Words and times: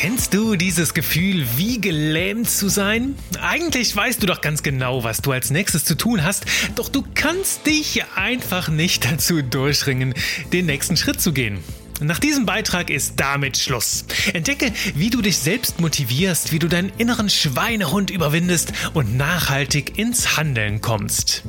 Kennst 0.00 0.32
du 0.32 0.56
dieses 0.56 0.94
Gefühl, 0.94 1.46
wie 1.56 1.78
gelähmt 1.78 2.48
zu 2.48 2.70
sein? 2.70 3.16
Eigentlich 3.38 3.94
weißt 3.94 4.22
du 4.22 4.26
doch 4.26 4.40
ganz 4.40 4.62
genau, 4.62 5.04
was 5.04 5.20
du 5.20 5.30
als 5.30 5.50
nächstes 5.50 5.84
zu 5.84 5.94
tun 5.94 6.24
hast, 6.24 6.46
doch 6.74 6.88
du 6.88 7.04
kannst 7.14 7.66
dich 7.66 8.02
einfach 8.14 8.70
nicht 8.70 9.04
dazu 9.04 9.42
durchringen, 9.42 10.14
den 10.54 10.64
nächsten 10.64 10.96
Schritt 10.96 11.20
zu 11.20 11.34
gehen. 11.34 11.58
Nach 12.00 12.18
diesem 12.18 12.46
Beitrag 12.46 12.88
ist 12.88 13.20
damit 13.20 13.58
Schluss. 13.58 14.06
Entdecke, 14.32 14.72
wie 14.94 15.10
du 15.10 15.20
dich 15.20 15.36
selbst 15.36 15.80
motivierst, 15.82 16.50
wie 16.50 16.58
du 16.58 16.68
deinen 16.68 16.92
inneren 16.96 17.28
Schweinehund 17.28 18.10
überwindest 18.10 18.72
und 18.94 19.18
nachhaltig 19.18 19.98
ins 19.98 20.38
Handeln 20.38 20.80
kommst. 20.80 21.42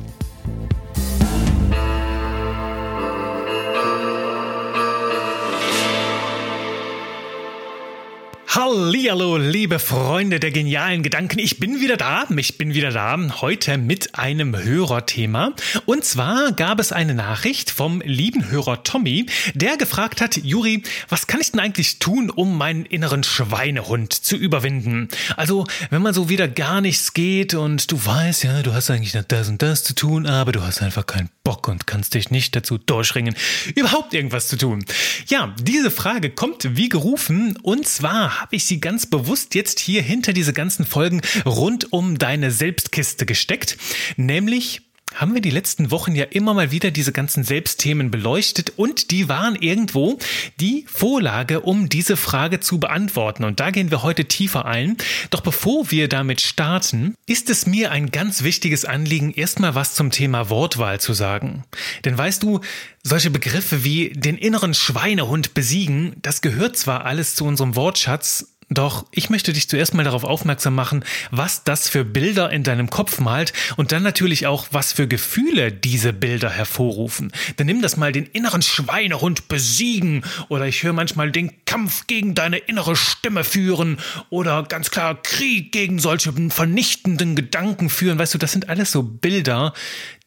Hallihallo, 8.54 9.38
liebe 9.38 9.78
Freunde 9.78 10.38
der 10.38 10.50
genialen 10.50 11.02
Gedanken. 11.02 11.38
Ich 11.38 11.58
bin 11.58 11.80
wieder 11.80 11.96
da. 11.96 12.26
Ich 12.36 12.58
bin 12.58 12.74
wieder 12.74 12.90
da. 12.90 13.16
Heute 13.40 13.78
mit 13.78 14.18
einem 14.18 14.54
Hörerthema. 14.54 15.54
Und 15.86 16.04
zwar 16.04 16.52
gab 16.52 16.78
es 16.78 16.92
eine 16.92 17.14
Nachricht 17.14 17.70
vom 17.70 18.02
lieben 18.04 18.50
Hörer 18.50 18.82
Tommy, 18.82 19.24
der 19.54 19.78
gefragt 19.78 20.20
hat, 20.20 20.36
Juri, 20.36 20.82
was 21.08 21.26
kann 21.26 21.40
ich 21.40 21.52
denn 21.52 21.60
eigentlich 21.60 21.98
tun, 21.98 22.28
um 22.28 22.58
meinen 22.58 22.84
inneren 22.84 23.24
Schweinehund 23.24 24.12
zu 24.12 24.36
überwinden? 24.36 25.08
Also, 25.38 25.66
wenn 25.88 26.02
man 26.02 26.12
so 26.12 26.28
wieder 26.28 26.46
gar 26.46 26.82
nichts 26.82 27.14
geht 27.14 27.54
und 27.54 27.90
du 27.90 28.04
weißt, 28.04 28.44
ja, 28.44 28.60
du 28.60 28.74
hast 28.74 28.90
eigentlich 28.90 29.14
noch 29.14 29.24
das 29.24 29.48
und 29.48 29.62
das 29.62 29.82
zu 29.82 29.94
tun, 29.94 30.26
aber 30.26 30.52
du 30.52 30.60
hast 30.60 30.82
einfach 30.82 31.06
keinen 31.06 31.30
Bock 31.44 31.68
und 31.68 31.86
kannst 31.86 32.14
dich 32.14 32.30
nicht 32.30 32.54
dazu 32.54 32.78
durchringen, 32.78 33.34
überhaupt 33.74 34.14
irgendwas 34.14 34.48
zu 34.48 34.56
tun. 34.56 34.84
Ja, 35.26 35.54
diese 35.60 35.90
Frage 35.90 36.30
kommt 36.30 36.76
wie 36.76 36.88
gerufen 36.88 37.56
und 37.62 37.86
zwar 37.86 38.40
habe 38.40 38.56
ich 38.56 38.64
sie 38.64 38.80
ganz 38.80 39.06
bewusst 39.06 39.54
jetzt 39.54 39.80
hier 39.80 40.02
hinter 40.02 40.32
diese 40.32 40.52
ganzen 40.52 40.86
Folgen 40.86 41.20
rund 41.44 41.92
um 41.92 42.18
deine 42.18 42.50
Selbstkiste 42.50 43.26
gesteckt, 43.26 43.76
nämlich 44.16 44.82
haben 45.14 45.34
wir 45.34 45.40
die 45.40 45.50
letzten 45.50 45.90
Wochen 45.90 46.14
ja 46.14 46.24
immer 46.24 46.54
mal 46.54 46.70
wieder 46.70 46.90
diese 46.90 47.12
ganzen 47.12 47.44
Selbstthemen 47.44 48.10
beleuchtet 48.10 48.72
und 48.76 49.10
die 49.10 49.28
waren 49.28 49.56
irgendwo 49.56 50.18
die 50.60 50.84
Vorlage, 50.88 51.60
um 51.60 51.88
diese 51.88 52.16
Frage 52.16 52.60
zu 52.60 52.78
beantworten. 52.80 53.44
Und 53.44 53.60
da 53.60 53.70
gehen 53.70 53.90
wir 53.90 54.02
heute 54.02 54.24
tiefer 54.24 54.64
ein. 54.64 54.96
Doch 55.30 55.40
bevor 55.40 55.90
wir 55.90 56.08
damit 56.08 56.40
starten, 56.40 57.14
ist 57.26 57.50
es 57.50 57.66
mir 57.66 57.90
ein 57.90 58.10
ganz 58.10 58.42
wichtiges 58.42 58.84
Anliegen, 58.84 59.32
erstmal 59.32 59.74
was 59.74 59.94
zum 59.94 60.10
Thema 60.10 60.50
Wortwahl 60.50 61.00
zu 61.00 61.12
sagen. 61.12 61.64
Denn 62.04 62.16
weißt 62.16 62.42
du, 62.42 62.60
solche 63.02 63.30
Begriffe 63.30 63.84
wie 63.84 64.10
den 64.10 64.38
inneren 64.38 64.74
Schweinehund 64.74 65.54
besiegen, 65.54 66.14
das 66.22 66.40
gehört 66.40 66.76
zwar 66.76 67.04
alles 67.04 67.34
zu 67.34 67.44
unserem 67.44 67.76
Wortschatz, 67.76 68.48
doch 68.74 69.06
ich 69.10 69.30
möchte 69.30 69.52
dich 69.52 69.68
zuerst 69.68 69.94
mal 69.94 70.04
darauf 70.04 70.24
aufmerksam 70.24 70.74
machen, 70.74 71.04
was 71.30 71.64
das 71.64 71.88
für 71.88 72.04
Bilder 72.04 72.50
in 72.50 72.62
deinem 72.62 72.90
Kopf 72.90 73.20
malt 73.20 73.52
und 73.76 73.92
dann 73.92 74.02
natürlich 74.02 74.46
auch, 74.46 74.68
was 74.70 74.92
für 74.92 75.08
Gefühle 75.08 75.72
diese 75.72 76.12
Bilder 76.12 76.50
hervorrufen. 76.50 77.32
Denn 77.58 77.66
nimm 77.66 77.82
das 77.82 77.96
mal 77.96 78.12
den 78.12 78.26
inneren 78.26 78.62
Schweinehund 78.62 79.48
besiegen 79.48 80.24
oder 80.48 80.66
ich 80.66 80.82
höre 80.82 80.92
manchmal 80.92 81.30
den 81.30 81.64
Kampf 81.64 82.06
gegen 82.06 82.34
deine 82.34 82.58
innere 82.58 82.96
Stimme 82.96 83.44
führen 83.44 83.98
oder 84.30 84.62
ganz 84.64 84.90
klar 84.90 85.20
Krieg 85.20 85.72
gegen 85.72 85.98
solche 85.98 86.32
vernichtenden 86.50 87.36
Gedanken 87.36 87.90
führen. 87.90 88.18
Weißt 88.18 88.34
du, 88.34 88.38
das 88.38 88.52
sind 88.52 88.68
alles 88.68 88.92
so 88.92 89.02
Bilder, 89.02 89.72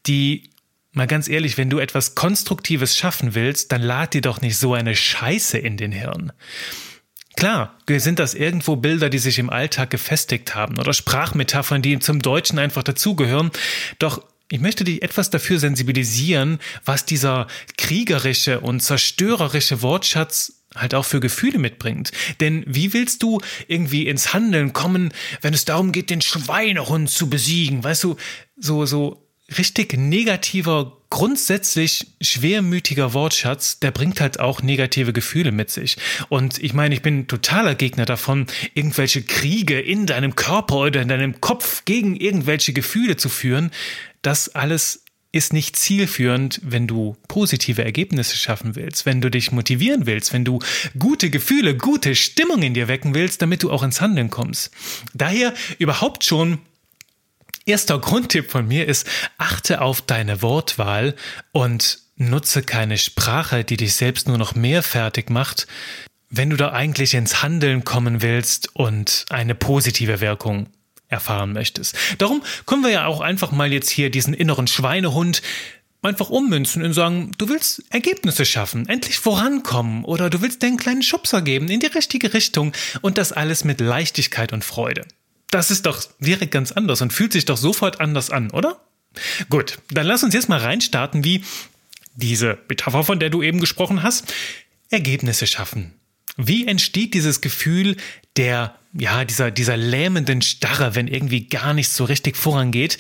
die 0.08 0.50
Mal 0.96 1.08
ganz 1.08 1.28
ehrlich, 1.28 1.58
wenn 1.58 1.70
du 1.70 1.80
etwas 1.80 2.16
Konstruktives 2.16 2.98
schaffen 2.98 3.36
willst, 3.36 3.74
dann 3.74 3.82
lad 3.82 4.14
dir 4.14 4.22
doch 4.22 4.40
nicht 4.40 4.56
so 4.56 4.74
eine 4.74 4.96
Scheiße 4.96 5.58
in 5.58 5.76
den 5.76 5.92
Hirn. 5.92 6.32
Klar, 7.36 7.78
sind 7.90 8.20
das 8.20 8.34
irgendwo 8.34 8.78
Bilder, 8.78 9.10
die 9.10 9.18
sich 9.18 9.40
im 9.40 9.50
Alltag 9.50 9.90
gefestigt 9.90 10.56
haben 10.56 10.80
oder 10.80 10.94
Sprachmetaphern, 10.94 11.82
die 11.82 12.00
zum 12.00 12.22
Deutschen 12.22 12.60
einfach 12.60 12.84
dazugehören. 12.84 13.52
Doch 14.00 14.24
ich 14.50 14.60
möchte 14.60 14.84
dich 14.84 15.02
etwas 15.02 15.32
dafür 15.32 15.60
sensibilisieren, 15.60 16.60
was 16.86 17.06
dieser 17.06 17.48
kriegerische 17.78 18.60
und 18.60 18.82
zerstörerische 18.82 19.82
Wortschatz 19.82 20.62
halt 20.76 20.94
auch 20.94 21.06
für 21.06 21.20
Gefühle 21.20 21.58
mitbringt. 21.58 22.12
Denn 22.40 22.64
wie 22.68 22.94
willst 22.94 23.24
du 23.24 23.42
irgendwie 23.68 24.08
ins 24.08 24.34
Handeln 24.34 24.74
kommen, 24.74 25.14
wenn 25.42 25.54
es 25.54 25.66
darum 25.66 25.92
geht, 25.92 26.10
den 26.10 26.22
Schweinehund 26.22 27.10
zu 27.10 27.30
besiegen? 27.30 27.84
Weißt 27.84 28.04
du, 28.04 28.18
so, 28.58 28.86
so 28.86 29.26
richtig 29.58 29.98
negativer, 29.98 30.98
grundsätzlich 31.16 32.08
schwermütiger 32.20 33.14
Wortschatz, 33.14 33.80
der 33.80 33.92
bringt 33.92 34.20
halt 34.20 34.42
auch 34.42 34.62
negative 34.62 35.14
Gefühle 35.14 35.54
mit 35.54 35.70
sich. 35.70 35.96
Und 36.28 36.62
ich 36.62 36.74
meine, 36.74 36.94
ich 36.94 37.02
bin 37.02 37.28
totaler 37.28 37.74
Gegner 37.74 38.04
davon, 38.04 38.48
irgendwelche 38.74 39.22
Kriege 39.22 39.80
in 39.80 40.08
deinem 40.08 40.36
Körper 40.36 40.76
oder 40.76 41.02
in 41.02 41.08
deinem 41.08 41.40
Kopf 41.40 41.86
gegen 41.86 42.18
irgendwelche 42.18 42.74
Gefühle 42.74 43.16
zu 43.16 43.30
führen. 43.30 43.72
Das 44.24 44.56
alles 44.56 45.06
ist 45.32 45.54
nicht 45.54 45.78
zielführend, 45.78 46.60
wenn 46.66 46.86
du 46.86 47.16
positive 47.30 47.86
Ergebnisse 47.86 48.36
schaffen 48.36 48.76
willst, 48.76 49.06
wenn 49.06 49.22
du 49.22 49.32
dich 49.32 49.54
motivieren 49.54 50.08
willst, 50.08 50.34
wenn 50.34 50.44
du 50.44 50.60
gute 51.00 51.30
Gefühle, 51.30 51.78
gute 51.78 52.16
Stimmung 52.16 52.62
in 52.62 52.74
dir 52.74 52.90
wecken 52.90 53.16
willst, 53.16 53.42
damit 53.42 53.64
du 53.64 53.72
auch 53.72 53.84
ins 53.84 54.02
Handeln 54.02 54.30
kommst. 54.30 54.72
Daher 55.14 55.54
überhaupt 55.80 56.26
schon 56.26 56.60
Erster 57.68 57.98
Grundtipp 57.98 58.52
von 58.52 58.68
mir 58.68 58.88
ist, 58.88 59.08
achte 59.40 59.82
auf 59.82 60.02
deine 60.02 60.44
Wortwahl 60.44 61.16
und 61.52 62.00
nutze 62.16 62.62
keine 62.62 63.00
Sprache, 63.00 63.64
die 63.64 63.76
dich 63.76 63.96
selbst 63.96 64.28
nur 64.28 64.38
noch 64.38 64.54
mehr 64.54 64.84
fertig 64.84 65.32
macht, 65.32 65.66
wenn 66.30 66.52
du 66.52 66.58
da 66.58 66.74
eigentlich 66.74 67.16
ins 67.16 67.42
Handeln 67.42 67.84
kommen 67.84 68.22
willst 68.22 68.76
und 68.76 69.26
eine 69.30 69.56
positive 69.56 70.22
Wirkung 70.22 70.68
erfahren 71.08 71.54
möchtest. 71.54 71.96
Darum 72.20 72.44
können 72.68 72.84
wir 72.84 72.92
ja 72.92 73.08
auch 73.08 73.20
einfach 73.20 73.52
mal 73.52 73.74
jetzt 73.74 73.90
hier 73.90 74.12
diesen 74.12 74.36
inneren 74.36 74.68
Schweinehund 74.68 75.42
einfach 76.04 76.30
ummünzen 76.30 76.84
und 76.84 76.94
sagen, 76.94 77.32
du 77.40 77.50
willst 77.50 77.84
Ergebnisse 77.90 78.46
schaffen, 78.46 78.88
endlich 78.88 79.18
vorankommen 79.18 80.06
oder 80.06 80.30
du 80.30 80.42
willst 80.42 80.62
dir 80.62 80.68
einen 80.68 80.78
kleinen 80.78 81.02
Schubser 81.02 81.42
geben 81.42 81.68
in 81.70 81.80
die 81.80 81.88
richtige 81.88 82.36
Richtung 82.36 82.74
und 83.02 83.18
das 83.18 83.32
alles 83.32 83.64
mit 83.64 83.82
Leichtigkeit 83.82 84.54
und 84.54 84.64
Freude. 84.64 85.06
Das 85.56 85.72
ist 85.72 85.86
doch 85.86 86.04
direkt 86.20 86.52
ganz 86.52 86.74
anders 86.74 87.02
und 87.02 87.14
fühlt 87.14 87.32
sich 87.32 87.46
doch 87.46 87.56
sofort 87.56 88.02
anders 88.02 88.30
an, 88.30 88.52
oder? 88.52 88.82
Gut, 89.50 89.78
dann 89.90 90.06
lass 90.06 90.22
uns 90.22 90.34
jetzt 90.34 90.50
mal 90.50 90.60
reinstarten, 90.60 91.24
wie 91.24 91.46
diese 92.14 92.58
Metapher, 92.68 93.06
von 93.06 93.22
der 93.22 93.30
du 93.30 93.42
eben 93.42 93.62
gesprochen 93.62 94.04
hast, 94.04 94.34
Ergebnisse 94.90 95.48
schaffen. 95.48 95.94
Wie 96.36 96.68
entsteht 96.68 97.14
dieses 97.14 97.40
Gefühl 97.40 97.96
der, 98.36 98.76
ja, 98.92 99.24
dieser, 99.24 99.50
dieser 99.50 99.78
lähmenden 99.78 100.42
Starre, 100.42 100.94
wenn 100.94 101.08
irgendwie 101.08 101.48
gar 101.48 101.74
nichts 101.74 101.96
so 101.96 102.04
richtig 102.04 102.36
vorangeht? 102.36 102.98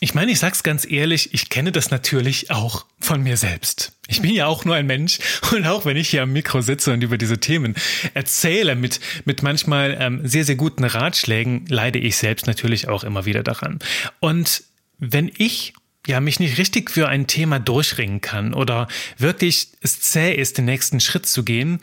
Ich 0.00 0.14
meine, 0.14 0.30
ich 0.30 0.38
sag's 0.38 0.62
ganz 0.62 0.88
ehrlich, 0.88 1.34
ich 1.34 1.48
kenne 1.48 1.72
das 1.72 1.90
natürlich 1.90 2.52
auch 2.52 2.86
von 3.00 3.22
mir 3.22 3.36
selbst. 3.36 3.92
Ich 4.06 4.22
bin 4.22 4.32
ja 4.32 4.46
auch 4.46 4.64
nur 4.64 4.76
ein 4.76 4.86
Mensch 4.86 5.18
und 5.52 5.66
auch 5.66 5.84
wenn 5.84 5.96
ich 5.96 6.10
hier 6.10 6.22
am 6.22 6.32
Mikro 6.32 6.60
sitze 6.60 6.92
und 6.92 7.02
über 7.02 7.18
diese 7.18 7.38
Themen 7.38 7.74
erzähle 8.14 8.76
mit, 8.76 9.00
mit 9.24 9.42
manchmal 9.42 9.96
ähm, 10.00 10.26
sehr, 10.26 10.44
sehr 10.44 10.56
guten 10.56 10.84
Ratschlägen, 10.84 11.66
leide 11.66 11.98
ich 11.98 12.16
selbst 12.16 12.46
natürlich 12.46 12.88
auch 12.88 13.02
immer 13.02 13.24
wieder 13.24 13.42
daran. 13.42 13.80
Und 14.20 14.62
wenn 14.98 15.32
ich 15.36 15.72
ja, 16.06 16.20
mich 16.20 16.40
nicht 16.40 16.58
richtig 16.58 16.90
für 16.90 17.08
ein 17.08 17.26
Thema 17.26 17.58
durchringen 17.58 18.20
kann 18.20 18.54
oder 18.54 18.88
wirklich 19.18 19.68
es 19.82 20.00
zäh 20.00 20.32
ist, 20.32 20.56
den 20.56 20.64
nächsten 20.64 21.00
Schritt 21.00 21.26
zu 21.26 21.44
gehen, 21.44 21.80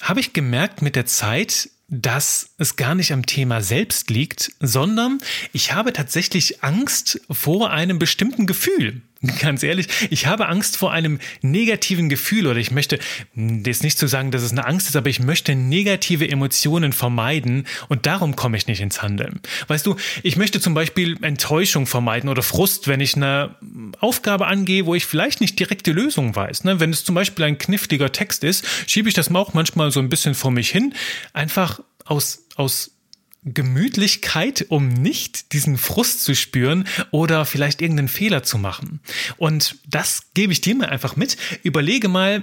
habe 0.00 0.20
ich 0.20 0.32
gemerkt 0.32 0.80
mit 0.80 0.96
der 0.96 1.06
Zeit, 1.06 1.70
dass 2.02 2.50
es 2.58 2.76
gar 2.76 2.94
nicht 2.94 3.12
am 3.12 3.26
Thema 3.26 3.60
selbst 3.62 4.10
liegt, 4.10 4.52
sondern 4.60 5.18
ich 5.52 5.72
habe 5.72 5.92
tatsächlich 5.92 6.62
Angst 6.62 7.20
vor 7.30 7.70
einem 7.70 7.98
bestimmten 7.98 8.46
Gefühl. 8.46 9.02
Ganz 9.40 9.62
ehrlich, 9.62 9.88
ich 10.10 10.26
habe 10.26 10.48
Angst 10.48 10.76
vor 10.76 10.92
einem 10.92 11.18
negativen 11.42 12.08
Gefühl 12.08 12.46
oder 12.46 12.58
ich 12.58 12.70
möchte, 12.70 12.98
jetzt 13.34 13.82
nicht 13.82 13.98
zu 13.98 14.06
sagen, 14.06 14.30
dass 14.30 14.42
es 14.42 14.52
eine 14.52 14.66
Angst 14.66 14.88
ist, 14.88 14.96
aber 14.96 15.08
ich 15.08 15.20
möchte 15.20 15.54
negative 15.54 16.28
Emotionen 16.28 16.92
vermeiden 16.92 17.66
und 17.88 18.06
darum 18.06 18.36
komme 18.36 18.56
ich 18.56 18.66
nicht 18.66 18.80
ins 18.80 19.02
Handeln. 19.02 19.40
Weißt 19.68 19.86
du, 19.86 19.96
ich 20.22 20.36
möchte 20.36 20.60
zum 20.60 20.74
Beispiel 20.74 21.16
Enttäuschung 21.22 21.86
vermeiden 21.86 22.28
oder 22.28 22.42
Frust, 22.42 22.88
wenn 22.88 23.00
ich 23.00 23.16
eine 23.16 23.54
Aufgabe 24.00 24.46
angehe, 24.46 24.86
wo 24.86 24.94
ich 24.94 25.06
vielleicht 25.06 25.40
nicht 25.40 25.58
direkt 25.58 25.86
die 25.86 25.92
Lösung 25.92 26.34
weiß. 26.34 26.64
Ne? 26.64 26.80
Wenn 26.80 26.90
es 26.90 27.04
zum 27.04 27.14
Beispiel 27.14 27.44
ein 27.44 27.58
kniffliger 27.58 28.12
Text 28.12 28.44
ist, 28.44 28.66
schiebe 28.86 29.08
ich 29.08 29.14
das 29.14 29.34
auch 29.34 29.52
manchmal 29.52 29.90
so 29.90 30.00
ein 30.00 30.08
bisschen 30.08 30.34
vor 30.34 30.50
mich 30.50 30.70
hin, 30.70 30.94
einfach 31.32 31.80
aus, 32.04 32.46
aus 32.56 32.93
Gemütlichkeit, 33.44 34.66
um 34.68 34.88
nicht 34.88 35.52
diesen 35.52 35.76
Frust 35.76 36.24
zu 36.24 36.34
spüren 36.34 36.86
oder 37.10 37.44
vielleicht 37.44 37.82
irgendeinen 37.82 38.08
Fehler 38.08 38.42
zu 38.42 38.58
machen. 38.58 39.00
Und 39.36 39.76
das 39.86 40.28
gebe 40.34 40.52
ich 40.52 40.60
dir 40.60 40.74
mal 40.74 40.88
einfach 40.88 41.16
mit. 41.16 41.36
Überlege 41.62 42.08
mal, 42.08 42.42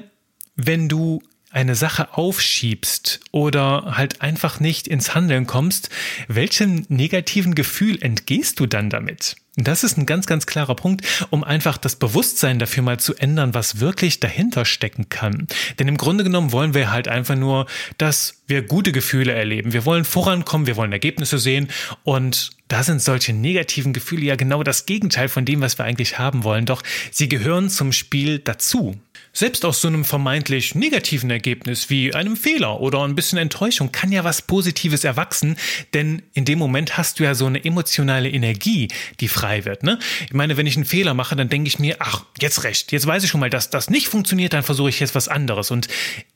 wenn 0.55 0.89
du 0.89 1.23
eine 1.49 1.75
Sache 1.75 2.17
aufschiebst 2.17 3.19
oder 3.31 3.97
halt 3.97 4.21
einfach 4.21 4.59
nicht 4.59 4.87
ins 4.87 5.13
Handeln 5.13 5.47
kommst, 5.47 5.89
welchem 6.27 6.85
negativen 6.87 7.55
Gefühl 7.55 8.01
entgehst 8.01 8.59
du 8.59 8.65
dann 8.65 8.89
damit? 8.89 9.35
Das 9.57 9.83
ist 9.83 9.97
ein 9.97 10.05
ganz, 10.05 10.27
ganz 10.27 10.45
klarer 10.45 10.75
Punkt, 10.75 11.05
um 11.29 11.43
einfach 11.43 11.77
das 11.77 11.97
Bewusstsein 11.97 12.57
dafür 12.57 12.83
mal 12.83 13.01
zu 13.01 13.15
ändern, 13.15 13.53
was 13.53 13.81
wirklich 13.81 14.21
dahinter 14.21 14.63
stecken 14.63 15.09
kann. 15.09 15.47
Denn 15.77 15.89
im 15.89 15.97
Grunde 15.97 16.23
genommen 16.23 16.53
wollen 16.53 16.73
wir 16.73 16.89
halt 16.89 17.09
einfach 17.09 17.35
nur, 17.35 17.65
dass 17.97 18.43
wir 18.47 18.61
gute 18.61 18.93
Gefühle 18.93 19.33
erleben. 19.33 19.73
Wir 19.73 19.85
wollen 19.85 20.05
vorankommen, 20.05 20.67
wir 20.67 20.77
wollen 20.77 20.93
Ergebnisse 20.93 21.37
sehen 21.37 21.67
und 22.03 22.51
da 22.69 22.83
sind 22.83 23.01
solche 23.01 23.33
negativen 23.33 23.91
Gefühle 23.91 24.23
ja 24.23 24.37
genau 24.37 24.63
das 24.63 24.85
Gegenteil 24.85 25.27
von 25.27 25.43
dem, 25.43 25.59
was 25.59 25.77
wir 25.77 25.83
eigentlich 25.83 26.17
haben 26.17 26.45
wollen. 26.45 26.65
Doch 26.65 26.81
sie 27.11 27.27
gehören 27.27 27.69
zum 27.69 27.91
Spiel 27.91 28.39
dazu. 28.39 28.97
Selbst 29.33 29.63
aus 29.63 29.79
so 29.79 29.87
einem 29.87 30.03
vermeintlich 30.03 30.75
negativen 30.75 31.31
Ergebnis 31.31 31.89
wie 31.89 32.13
einem 32.13 32.35
Fehler 32.35 32.81
oder 32.81 33.01
ein 33.03 33.15
bisschen 33.15 33.37
Enttäuschung 33.37 33.93
kann 33.93 34.11
ja 34.11 34.25
was 34.25 34.41
Positives 34.41 35.05
erwachsen, 35.05 35.55
denn 35.93 36.21
in 36.33 36.43
dem 36.43 36.59
Moment 36.59 36.97
hast 36.97 37.17
du 37.17 37.23
ja 37.23 37.33
so 37.33 37.45
eine 37.45 37.63
emotionale 37.63 38.29
Energie, 38.29 38.89
die 39.21 39.29
frei 39.29 39.63
wird. 39.63 39.83
Ne? 39.83 39.99
Ich 40.25 40.33
meine, 40.33 40.57
wenn 40.57 40.67
ich 40.67 40.75
einen 40.75 40.83
Fehler 40.83 41.13
mache, 41.13 41.37
dann 41.37 41.47
denke 41.47 41.69
ich 41.69 41.79
mir, 41.79 41.95
ach, 41.99 42.25
jetzt 42.41 42.65
recht, 42.65 42.91
jetzt 42.91 43.07
weiß 43.07 43.23
ich 43.23 43.29
schon 43.29 43.39
mal, 43.39 43.49
dass 43.49 43.69
das 43.69 43.89
nicht 43.89 44.09
funktioniert, 44.09 44.51
dann 44.51 44.63
versuche 44.63 44.89
ich 44.89 44.99
jetzt 44.99 45.15
was 45.15 45.29
anderes. 45.29 45.71
Und 45.71 45.87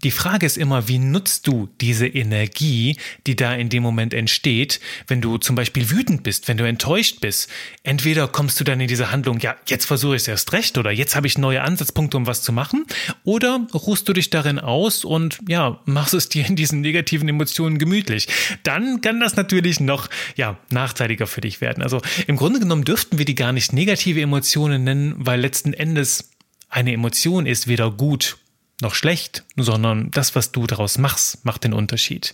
die 0.03 0.11
Frage 0.11 0.45
ist 0.45 0.57
immer, 0.57 0.87
wie 0.87 0.99
nutzt 0.99 1.47
du 1.47 1.67
diese 1.81 2.07
Energie, 2.07 2.95
die 3.27 3.35
da 3.35 3.53
in 3.53 3.67
dem 3.67 3.83
Moment 3.83 4.13
entsteht, 4.13 4.79
wenn 5.07 5.19
du 5.19 5.37
zum 5.37 5.57
Beispiel 5.57 5.89
wütend 5.89 6.23
bist, 6.23 6.47
wenn 6.47 6.55
du 6.55 6.63
enttäuscht 6.63 7.19
bist? 7.19 7.49
Entweder 7.83 8.29
kommst 8.29 8.57
du 8.61 8.63
dann 8.63 8.79
in 8.79 8.87
diese 8.87 9.11
Handlung, 9.11 9.39
ja, 9.39 9.57
jetzt 9.67 9.83
versuche 9.83 10.15
ich 10.15 10.21
es 10.21 10.27
erst 10.29 10.53
recht 10.53 10.77
oder 10.77 10.91
jetzt 10.91 11.17
habe 11.17 11.27
ich 11.27 11.37
neue 11.37 11.61
Ansatzpunkte, 11.61 12.15
um 12.15 12.25
was 12.25 12.41
zu 12.41 12.53
machen 12.53 12.84
oder 13.23 13.67
ruhst 13.73 14.07
du 14.07 14.13
dich 14.13 14.29
darin 14.29 14.59
aus 14.59 15.05
und 15.05 15.39
ja, 15.47 15.79
machst 15.85 16.13
es 16.13 16.29
dir 16.29 16.45
in 16.45 16.55
diesen 16.55 16.81
negativen 16.81 17.27
Emotionen 17.27 17.77
gemütlich. 17.77 18.27
Dann 18.63 19.01
kann 19.01 19.19
das 19.19 19.35
natürlich 19.35 19.79
noch 19.79 20.09
ja, 20.35 20.57
nachteiliger 20.69 21.27
für 21.27 21.41
dich 21.41 21.61
werden. 21.61 21.83
Also 21.83 22.01
im 22.27 22.37
Grunde 22.37 22.59
genommen 22.59 22.83
dürften 22.83 23.17
wir 23.17 23.25
die 23.25 23.35
gar 23.35 23.51
nicht 23.51 23.73
negative 23.73 24.21
Emotionen 24.21 24.83
nennen, 24.83 25.15
weil 25.17 25.39
letzten 25.39 25.73
Endes 25.73 26.31
eine 26.69 26.93
Emotion 26.93 27.45
ist 27.45 27.67
weder 27.67 27.91
gut 27.91 28.37
noch 28.81 28.95
schlecht, 28.95 29.43
sondern 29.55 30.11
das, 30.11 30.35
was 30.35 30.51
du 30.51 30.67
daraus 30.67 30.97
machst, 30.97 31.45
macht 31.45 31.63
den 31.63 31.73
Unterschied. 31.73 32.33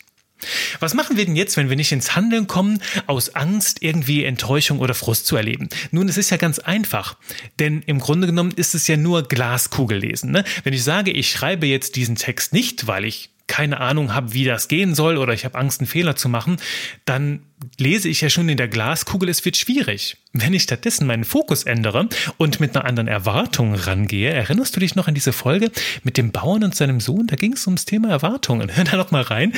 Was 0.79 0.93
machen 0.93 1.17
wir 1.17 1.25
denn 1.25 1.35
jetzt, 1.35 1.57
wenn 1.57 1.69
wir 1.69 1.75
nicht 1.75 1.91
ins 1.91 2.15
Handeln 2.15 2.47
kommen, 2.47 2.81
aus 3.07 3.35
Angst 3.35 3.81
irgendwie 3.81 4.23
Enttäuschung 4.23 4.79
oder 4.79 4.93
Frust 4.93 5.27
zu 5.27 5.35
erleben? 5.35 5.69
Nun, 5.91 6.09
es 6.09 6.17
ist 6.17 6.29
ja 6.29 6.37
ganz 6.37 6.59
einfach, 6.59 7.17
denn 7.59 7.83
im 7.85 7.99
Grunde 7.99 8.27
genommen 8.27 8.51
ist 8.55 8.75
es 8.75 8.87
ja 8.87 8.97
nur 8.97 9.23
Glaskugel 9.23 9.99
lesen. 9.99 10.31
Ne? 10.31 10.43
Wenn 10.63 10.73
ich 10.73 10.83
sage, 10.83 11.11
ich 11.11 11.29
schreibe 11.31 11.67
jetzt 11.67 11.95
diesen 11.95 12.15
Text 12.15 12.53
nicht, 12.53 12.87
weil 12.87 13.05
ich 13.05 13.29
keine 13.51 13.81
Ahnung 13.81 14.13
habe, 14.13 14.33
wie 14.33 14.45
das 14.45 14.69
gehen 14.69 14.95
soll 14.95 15.17
oder 15.17 15.33
ich 15.33 15.43
habe 15.43 15.57
Angst, 15.57 15.81
einen 15.81 15.87
Fehler 15.87 16.15
zu 16.15 16.29
machen, 16.29 16.55
dann 17.03 17.41
lese 17.77 18.07
ich 18.07 18.21
ja 18.21 18.29
schon 18.29 18.47
in 18.47 18.55
der 18.55 18.69
Glaskugel, 18.69 19.27
es 19.27 19.43
wird 19.43 19.57
schwierig. 19.57 20.15
Wenn 20.31 20.53
ich 20.53 20.63
stattdessen 20.63 21.05
meinen 21.05 21.25
Fokus 21.25 21.63
ändere 21.63 22.07
und 22.37 22.61
mit 22.61 22.77
einer 22.77 22.85
anderen 22.85 23.09
Erwartung 23.09 23.75
rangehe, 23.75 24.31
erinnerst 24.31 24.73
du 24.77 24.79
dich 24.79 24.95
noch 24.95 25.09
an 25.09 25.15
diese 25.15 25.33
Folge 25.33 25.69
mit 26.03 26.15
dem 26.15 26.31
Bauern 26.31 26.63
und 26.63 26.75
seinem 26.75 27.01
Sohn? 27.01 27.27
Da 27.27 27.35
ging 27.35 27.51
es 27.51 27.67
ums 27.67 27.83
Thema 27.83 28.09
Erwartungen. 28.09 28.73
Hör 28.73 28.85
da 28.85 28.95
noch 28.95 29.11
mal 29.11 29.23
rein. 29.23 29.51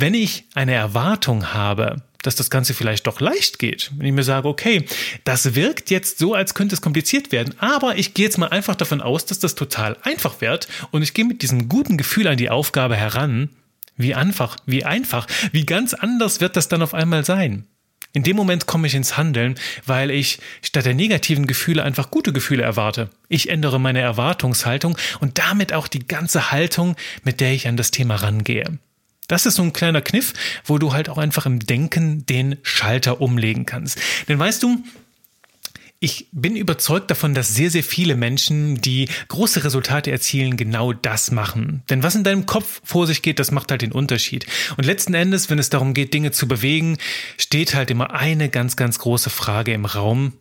Wenn 0.00 0.14
ich 0.14 0.44
eine 0.54 0.72
Erwartung 0.72 1.52
habe, 1.52 1.96
dass 2.22 2.34
das 2.34 2.48
Ganze 2.48 2.72
vielleicht 2.72 3.06
doch 3.06 3.20
leicht 3.20 3.58
geht, 3.58 3.90
wenn 3.98 4.06
ich 4.06 4.12
mir 4.14 4.22
sage, 4.22 4.48
okay, 4.48 4.86
das 5.24 5.54
wirkt 5.54 5.90
jetzt 5.90 6.18
so, 6.18 6.32
als 6.32 6.54
könnte 6.54 6.74
es 6.74 6.80
kompliziert 6.80 7.32
werden, 7.32 7.54
aber 7.58 7.98
ich 7.98 8.14
gehe 8.14 8.24
jetzt 8.24 8.38
mal 8.38 8.48
einfach 8.48 8.76
davon 8.76 9.02
aus, 9.02 9.26
dass 9.26 9.40
das 9.40 9.56
total 9.56 9.98
einfach 10.02 10.40
wird 10.40 10.68
und 10.90 11.02
ich 11.02 11.12
gehe 11.12 11.26
mit 11.26 11.42
diesem 11.42 11.68
guten 11.68 11.98
Gefühl 11.98 12.28
an 12.28 12.38
die 12.38 12.48
Aufgabe 12.48 12.96
heran, 12.96 13.50
wie 13.98 14.14
einfach, 14.14 14.56
wie 14.64 14.86
einfach, 14.86 15.26
wie 15.52 15.66
ganz 15.66 15.92
anders 15.92 16.40
wird 16.40 16.56
das 16.56 16.68
dann 16.68 16.80
auf 16.80 16.94
einmal 16.94 17.26
sein. 17.26 17.66
In 18.14 18.22
dem 18.22 18.36
Moment 18.36 18.64
komme 18.64 18.86
ich 18.86 18.94
ins 18.94 19.18
Handeln, 19.18 19.56
weil 19.84 20.10
ich 20.10 20.38
statt 20.62 20.86
der 20.86 20.94
negativen 20.94 21.46
Gefühle 21.46 21.82
einfach 21.82 22.10
gute 22.10 22.32
Gefühle 22.32 22.62
erwarte. 22.62 23.10
Ich 23.28 23.50
ändere 23.50 23.78
meine 23.78 24.00
Erwartungshaltung 24.00 24.96
und 25.20 25.36
damit 25.36 25.74
auch 25.74 25.88
die 25.88 26.08
ganze 26.08 26.52
Haltung, 26.52 26.96
mit 27.22 27.42
der 27.42 27.52
ich 27.52 27.68
an 27.68 27.76
das 27.76 27.90
Thema 27.90 28.14
rangehe. 28.14 28.78
Das 29.30 29.46
ist 29.46 29.54
so 29.54 29.62
ein 29.62 29.72
kleiner 29.72 30.02
Kniff, 30.02 30.32
wo 30.64 30.78
du 30.78 30.92
halt 30.92 31.08
auch 31.08 31.18
einfach 31.18 31.46
im 31.46 31.60
Denken 31.60 32.26
den 32.26 32.56
Schalter 32.64 33.20
umlegen 33.20 33.64
kannst. 33.64 33.96
Denn 34.28 34.40
weißt 34.40 34.60
du, 34.60 34.82
ich 36.00 36.26
bin 36.32 36.56
überzeugt 36.56 37.12
davon, 37.12 37.32
dass 37.32 37.54
sehr, 37.54 37.70
sehr 37.70 37.84
viele 37.84 38.16
Menschen, 38.16 38.80
die 38.80 39.08
große 39.28 39.62
Resultate 39.62 40.10
erzielen, 40.10 40.56
genau 40.56 40.92
das 40.92 41.30
machen. 41.30 41.84
Denn 41.90 42.02
was 42.02 42.16
in 42.16 42.24
deinem 42.24 42.46
Kopf 42.46 42.80
vor 42.82 43.06
sich 43.06 43.22
geht, 43.22 43.38
das 43.38 43.52
macht 43.52 43.70
halt 43.70 43.82
den 43.82 43.92
Unterschied. 43.92 44.46
Und 44.76 44.84
letzten 44.84 45.14
Endes, 45.14 45.48
wenn 45.48 45.60
es 45.60 45.70
darum 45.70 45.94
geht, 45.94 46.12
Dinge 46.12 46.32
zu 46.32 46.48
bewegen, 46.48 46.98
steht 47.36 47.74
halt 47.74 47.92
immer 47.92 48.12
eine 48.12 48.48
ganz, 48.48 48.74
ganz 48.74 48.98
große 48.98 49.30
Frage 49.30 49.72
im 49.74 49.84
Raum. 49.84 50.32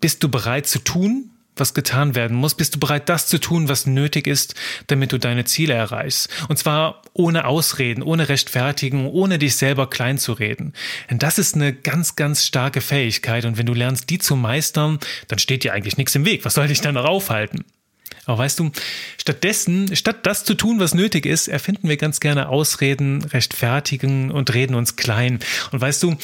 Bist 0.00 0.22
du 0.22 0.30
bereit 0.30 0.66
zu 0.66 0.78
tun, 0.78 1.32
was 1.60 1.74
getan 1.74 2.14
werden 2.14 2.36
muss? 2.36 2.54
Bist 2.54 2.74
du 2.74 2.78
bereit, 2.78 3.08
das 3.08 3.26
zu 3.26 3.38
tun, 3.38 3.68
was 3.68 3.86
nötig 3.86 4.26
ist, 4.26 4.54
damit 4.86 5.12
du 5.12 5.18
deine 5.18 5.44
Ziele 5.44 5.74
erreichst? 5.74 6.28
Und 6.48 6.58
zwar 6.58 7.02
ohne 7.12 7.46
Ausreden, 7.46 8.02
ohne 8.02 8.28
Rechtfertigen, 8.28 9.06
ohne 9.06 9.38
dich 9.38 9.56
selber 9.56 9.88
klein 9.88 10.18
zu 10.18 10.32
reden. 10.32 10.72
Denn 11.10 11.18
das 11.18 11.38
ist 11.38 11.54
eine 11.54 11.72
ganz, 11.72 12.16
ganz 12.16 12.44
starke 12.44 12.80
Fähigkeit 12.80 13.44
und 13.44 13.58
wenn 13.58 13.66
du 13.66 13.74
lernst, 13.74 14.10
die 14.10 14.18
zu 14.18 14.36
meistern, 14.36 14.98
dann 15.28 15.38
steht 15.38 15.64
dir 15.64 15.72
eigentlich 15.72 15.96
nichts 15.96 16.14
im 16.14 16.24
Weg. 16.24 16.44
Was 16.44 16.54
soll 16.54 16.68
dich 16.68 16.80
dann 16.80 16.94
noch 16.94 17.04
aufhalten? 17.04 17.64
Aber 18.28 18.38
weißt 18.38 18.58
du, 18.58 18.70
stattdessen, 19.16 19.96
statt 19.96 20.26
das 20.26 20.44
zu 20.44 20.54
tun, 20.54 20.80
was 20.80 20.92
nötig 20.92 21.24
ist, 21.24 21.48
erfinden 21.48 21.88
wir 21.88 21.96
ganz 21.96 22.20
gerne 22.20 22.50
Ausreden, 22.50 23.24
rechtfertigen 23.24 24.30
und 24.30 24.52
reden 24.52 24.74
uns 24.74 24.96
klein. 24.96 25.38
Und 25.72 25.80
weißt 25.80 26.02
du, 26.02 26.16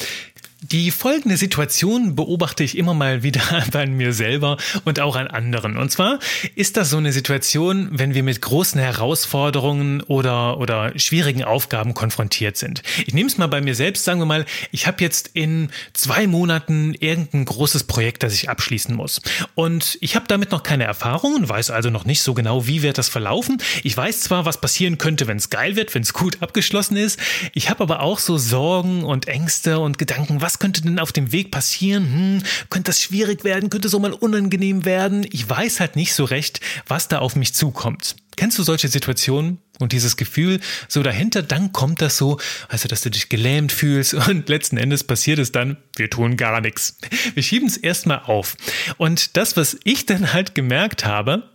die 0.71 0.89
folgende 0.89 1.37
Situation 1.37 2.15
beobachte 2.15 2.63
ich 2.63 2.77
immer 2.77 2.93
mal 2.93 3.23
wieder 3.23 3.41
bei 3.71 3.85
mir 3.85 4.13
selber 4.13 4.57
und 4.83 4.99
auch 4.99 5.15
an 5.15 5.27
anderen. 5.27 5.77
Und 5.77 5.91
zwar 5.91 6.19
ist 6.55 6.77
das 6.77 6.89
so 6.89 6.97
eine 6.97 7.11
Situation, 7.11 7.89
wenn 7.91 8.13
wir 8.13 8.23
mit 8.23 8.41
großen 8.41 8.79
Herausforderungen 8.79 10.01
oder, 10.01 10.57
oder 10.57 10.97
schwierigen 10.97 11.43
Aufgaben 11.43 11.93
konfrontiert 11.93 12.57
sind. 12.57 12.81
Ich 13.05 13.13
nehme 13.13 13.29
es 13.29 13.37
mal 13.37 13.47
bei 13.47 13.61
mir 13.61 13.75
selbst, 13.75 14.05
sagen 14.05 14.19
wir 14.19 14.25
mal, 14.25 14.45
ich 14.71 14.87
habe 14.87 15.03
jetzt 15.03 15.31
in 15.33 15.69
zwei 15.93 16.25
Monaten 16.25 16.95
irgendein 16.95 17.45
großes 17.45 17.83
Projekt, 17.83 18.23
das 18.23 18.33
ich 18.33 18.49
abschließen 18.49 18.95
muss. 18.95 19.21
Und 19.53 19.97
ich 20.01 20.15
habe 20.15 20.25
damit 20.27 20.51
noch 20.51 20.63
keine 20.63 20.85
Erfahrungen, 20.85 21.47
weiß 21.47 21.69
also 21.69 21.89
noch 21.89 22.05
nicht 22.05 22.23
so 22.23 22.33
genau, 22.33 22.65
wie 22.65 22.81
wird 22.81 22.97
das 22.97 23.09
verlaufen. 23.09 23.61
Ich 23.83 23.95
weiß 23.95 24.21
zwar, 24.21 24.45
was 24.45 24.59
passieren 24.59 24.97
könnte, 24.97 25.27
wenn 25.27 25.37
es 25.37 25.49
geil 25.49 25.75
wird, 25.75 25.93
wenn 25.93 26.01
es 26.01 26.13
gut 26.13 26.41
abgeschlossen 26.41 26.97
ist. 26.97 27.19
Ich 27.53 27.69
habe 27.69 27.83
aber 27.83 28.01
auch 28.01 28.19
so 28.19 28.37
Sorgen 28.37 29.03
und 29.03 29.27
Ängste 29.27 29.79
und 29.79 29.97
Gedanken, 29.97 30.41
was 30.41 30.54
was 30.55 30.59
könnte 30.59 30.81
denn 30.81 30.99
auf 30.99 31.11
dem 31.11 31.33
Weg 31.33 31.51
passieren? 31.51 32.05
Hm, 32.05 32.43
könnte 32.69 32.87
das 32.87 33.01
schwierig 33.01 33.43
werden? 33.43 33.69
Könnte 33.69 33.89
so 33.89 33.99
mal 33.99 34.13
unangenehm 34.13 34.85
werden? 34.85 35.27
Ich 35.29 35.49
weiß 35.49 35.81
halt 35.81 35.97
nicht 35.97 36.13
so 36.13 36.23
recht, 36.23 36.61
was 36.87 37.09
da 37.09 37.19
auf 37.19 37.35
mich 37.35 37.53
zukommt. 37.53 38.15
Kennst 38.37 38.57
du 38.57 38.63
solche 38.63 38.87
Situationen 38.87 39.59
und 39.79 39.91
dieses 39.91 40.15
Gefühl 40.15 40.61
so 40.87 41.03
dahinter? 41.03 41.41
Dann 41.41 41.73
kommt 41.73 42.01
das 42.01 42.15
so, 42.15 42.39
also 42.69 42.87
dass 42.87 43.01
du 43.01 43.11
dich 43.11 43.27
gelähmt 43.27 43.73
fühlst 43.73 44.13
und 44.29 44.47
letzten 44.47 44.77
Endes 44.77 45.03
passiert 45.03 45.39
es 45.39 45.51
dann, 45.51 45.75
wir 45.97 46.09
tun 46.09 46.37
gar 46.37 46.61
nichts. 46.61 46.99
Wir 47.33 47.43
schieben 47.43 47.67
es 47.67 47.75
erstmal 47.75 48.19
auf. 48.19 48.55
Und 48.95 49.35
das, 49.35 49.57
was 49.57 49.77
ich 49.83 50.05
dann 50.05 50.31
halt 50.31 50.55
gemerkt 50.55 51.05
habe, 51.05 51.49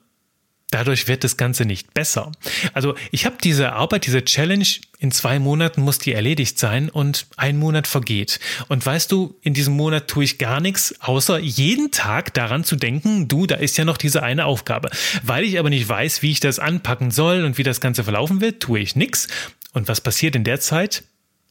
Dadurch 0.71 1.09
wird 1.09 1.25
das 1.25 1.37
Ganze 1.37 1.65
nicht 1.65 1.95
besser. 1.95 2.31
Also 2.73 2.95
ich 3.11 3.27
habe 3.27 3.37
diese 3.43 3.73
Arbeit, 3.73 4.07
diese 4.07 4.25
Challenge, 4.25 4.67
in 5.01 5.11
zwei 5.11 5.39
Monaten 5.39 5.83
muss 5.83 5.99
die 5.99 6.13
erledigt 6.13 6.59
sein 6.59 6.91
und 6.91 7.27
ein 7.37 7.59
Monat 7.59 7.87
vergeht. 7.87 8.39
Und 8.69 8.85
weißt 8.85 9.11
du, 9.11 9.35
in 9.43 9.55
diesem 9.55 9.75
Monat 9.75 10.09
tue 10.09 10.25
ich 10.25 10.39
gar 10.39 10.61
nichts, 10.61 10.95
außer 11.01 11.39
jeden 11.39 11.91
Tag 11.91 12.35
daran 12.35 12.63
zu 12.63 12.77
denken, 12.77 13.27
du, 13.27 13.47
da 13.47 13.57
ist 13.57 13.79
ja 13.79 13.85
noch 13.85 13.97
diese 13.97 14.23
eine 14.23 14.45
Aufgabe. 14.45 14.91
Weil 15.23 15.45
ich 15.45 15.59
aber 15.59 15.71
nicht 15.71 15.89
weiß, 15.89 16.23
wie 16.23 16.31
ich 16.31 16.41
das 16.41 16.59
anpacken 16.59 17.11
soll 17.11 17.45
und 17.45 17.59
wie 17.59 17.65
das 17.65 17.81
Ganze 17.81 18.05
verlaufen 18.05 18.41
wird, 18.41 18.61
tue 18.61 18.79
ich 18.79 18.95
nichts. 18.95 19.27
Und 19.73 19.89
was 19.89 20.01
passiert 20.01 20.37
in 20.37 20.45
der 20.45 20.61
Zeit? 20.61 21.03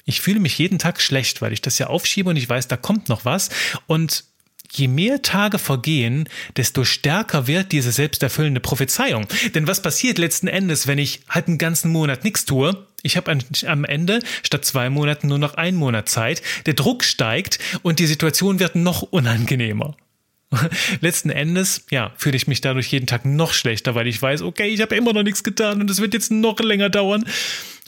Ich 0.06 0.22
fühle 0.22 0.40
mich 0.40 0.58
jeden 0.58 0.80
Tag 0.80 1.02
schlecht, 1.02 1.42
weil 1.42 1.54
ich 1.54 1.62
das 1.62 1.78
ja 1.78 1.88
aufschiebe 1.88 2.30
und 2.30 2.36
ich 2.36 2.48
weiß, 2.48 2.68
da 2.68 2.78
kommt 2.78 3.10
noch 3.10 3.26
was. 3.26 3.50
Und 3.86 4.24
je 4.72 4.88
mehr 4.88 5.22
Tage 5.22 5.60
vergehen, 5.60 6.28
desto 6.58 6.84
stärker 6.84 7.48
wird 7.48 7.72
diese 7.72 7.92
selbsterfüllende 7.92 8.60
Prophezeiung. 8.60 9.28
Denn 9.56 9.68
was 9.68 9.82
passiert 9.82 10.18
letzten 10.18 10.48
Endes, 10.48 10.88
wenn 10.88 10.98
ich 10.98 11.22
halt 11.30 11.48
einen 11.48 11.58
ganzen 11.58 11.92
Monat 11.92 12.24
nichts 12.24 12.46
tue? 12.46 12.86
Ich 13.02 13.18
habe 13.18 13.38
am 13.68 13.86
Ende 13.86 14.20
statt 14.44 14.66
zwei 14.66 14.90
Monaten 14.90 15.28
nur 15.28 15.40
noch 15.40 15.56
einen 15.56 15.78
Monat 15.78 16.10
Zeit. 16.10 16.42
Der 16.66 16.74
Druck 16.74 17.04
steigt 17.04 17.60
und 17.82 18.00
die 18.00 18.08
Situation 18.08 18.60
wird 18.60 18.76
noch 18.76 19.02
unangenehmer. 19.02 19.96
Letzten 21.02 21.30
Endes, 21.30 21.86
ja, 21.92 22.12
fühle 22.18 22.36
ich 22.36 22.48
mich 22.48 22.62
dadurch 22.62 22.88
jeden 22.88 23.08
Tag 23.08 23.26
noch 23.26 23.54
schlechter, 23.54 23.96
weil 23.96 24.08
ich 24.08 24.22
weiß, 24.22 24.42
okay, 24.42 24.68
ich 24.68 24.82
habe 24.82 24.96
immer 24.96 25.14
noch 25.14 25.24
nichts 25.24 25.44
getan 25.44 25.80
und 25.80 25.90
es 25.90 26.02
wird 26.02 26.14
jetzt 26.14 26.32
noch 26.32 26.60
länger 26.60 26.90
dauern. 26.90 27.26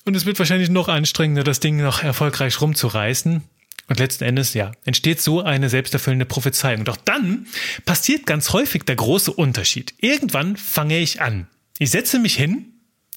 Und 0.05 0.15
es 0.15 0.25
wird 0.25 0.39
wahrscheinlich 0.39 0.69
noch 0.69 0.87
anstrengender, 0.87 1.43
das 1.43 1.59
Ding 1.59 1.77
noch 1.77 2.01
erfolgreich 2.01 2.59
rumzureißen. 2.59 3.43
Und 3.87 3.99
letzten 3.99 4.23
Endes, 4.23 4.53
ja, 4.53 4.71
entsteht 4.85 5.21
so 5.21 5.41
eine 5.41 5.69
selbsterfüllende 5.69 6.25
Prophezeiung. 6.25 6.85
Doch 6.85 6.97
dann 6.97 7.47
passiert 7.85 8.25
ganz 8.25 8.53
häufig 8.53 8.83
der 8.83 8.95
große 8.95 9.33
Unterschied. 9.33 9.93
Irgendwann 9.99 10.55
fange 10.55 10.99
ich 10.99 11.21
an. 11.21 11.47
Ich 11.77 11.91
setze 11.91 12.19
mich 12.19 12.35
hin 12.35 12.73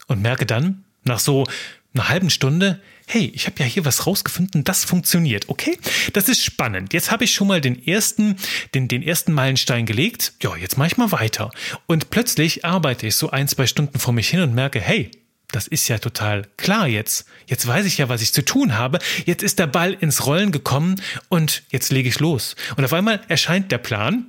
und 0.06 0.22
merke 0.22 0.46
dann, 0.46 0.84
nach 1.04 1.18
so 1.18 1.46
einer 1.94 2.08
halben 2.08 2.30
Stunde, 2.30 2.80
hey, 3.06 3.30
ich 3.34 3.46
habe 3.46 3.56
ja 3.60 3.66
hier 3.66 3.84
was 3.84 4.06
rausgefunden, 4.06 4.64
das 4.64 4.84
funktioniert, 4.84 5.48
okay? 5.48 5.78
Das 6.12 6.28
ist 6.28 6.42
spannend. 6.42 6.92
Jetzt 6.92 7.10
habe 7.10 7.24
ich 7.24 7.34
schon 7.34 7.46
mal 7.46 7.60
den 7.60 7.86
ersten, 7.86 8.36
den, 8.74 8.88
den 8.88 9.02
ersten 9.02 9.32
Meilenstein 9.32 9.86
gelegt. 9.86 10.32
Ja, 10.42 10.56
jetzt 10.56 10.76
mache 10.78 10.88
ich 10.88 10.96
mal 10.96 11.12
weiter. 11.12 11.50
Und 11.86 12.10
plötzlich 12.10 12.64
arbeite 12.64 13.06
ich 13.06 13.14
so 13.14 13.30
ein, 13.30 13.46
zwei 13.46 13.66
Stunden 13.66 13.98
vor 13.98 14.12
mich 14.12 14.28
hin 14.28 14.40
und 14.40 14.54
merke, 14.54 14.80
hey, 14.80 15.10
das 15.54 15.66
ist 15.68 15.88
ja 15.88 15.98
total 15.98 16.46
klar 16.56 16.88
jetzt. 16.88 17.26
Jetzt 17.46 17.66
weiß 17.66 17.86
ich 17.86 17.98
ja, 17.98 18.08
was 18.08 18.22
ich 18.22 18.32
zu 18.32 18.44
tun 18.44 18.76
habe. 18.76 18.98
Jetzt 19.24 19.42
ist 19.42 19.58
der 19.58 19.66
Ball 19.66 19.92
ins 19.92 20.26
Rollen 20.26 20.50
gekommen 20.50 21.00
und 21.28 21.62
jetzt 21.70 21.92
lege 21.92 22.08
ich 22.08 22.18
los. 22.18 22.56
Und 22.76 22.84
auf 22.84 22.92
einmal 22.92 23.20
erscheint 23.28 23.70
der 23.70 23.78
Plan 23.78 24.26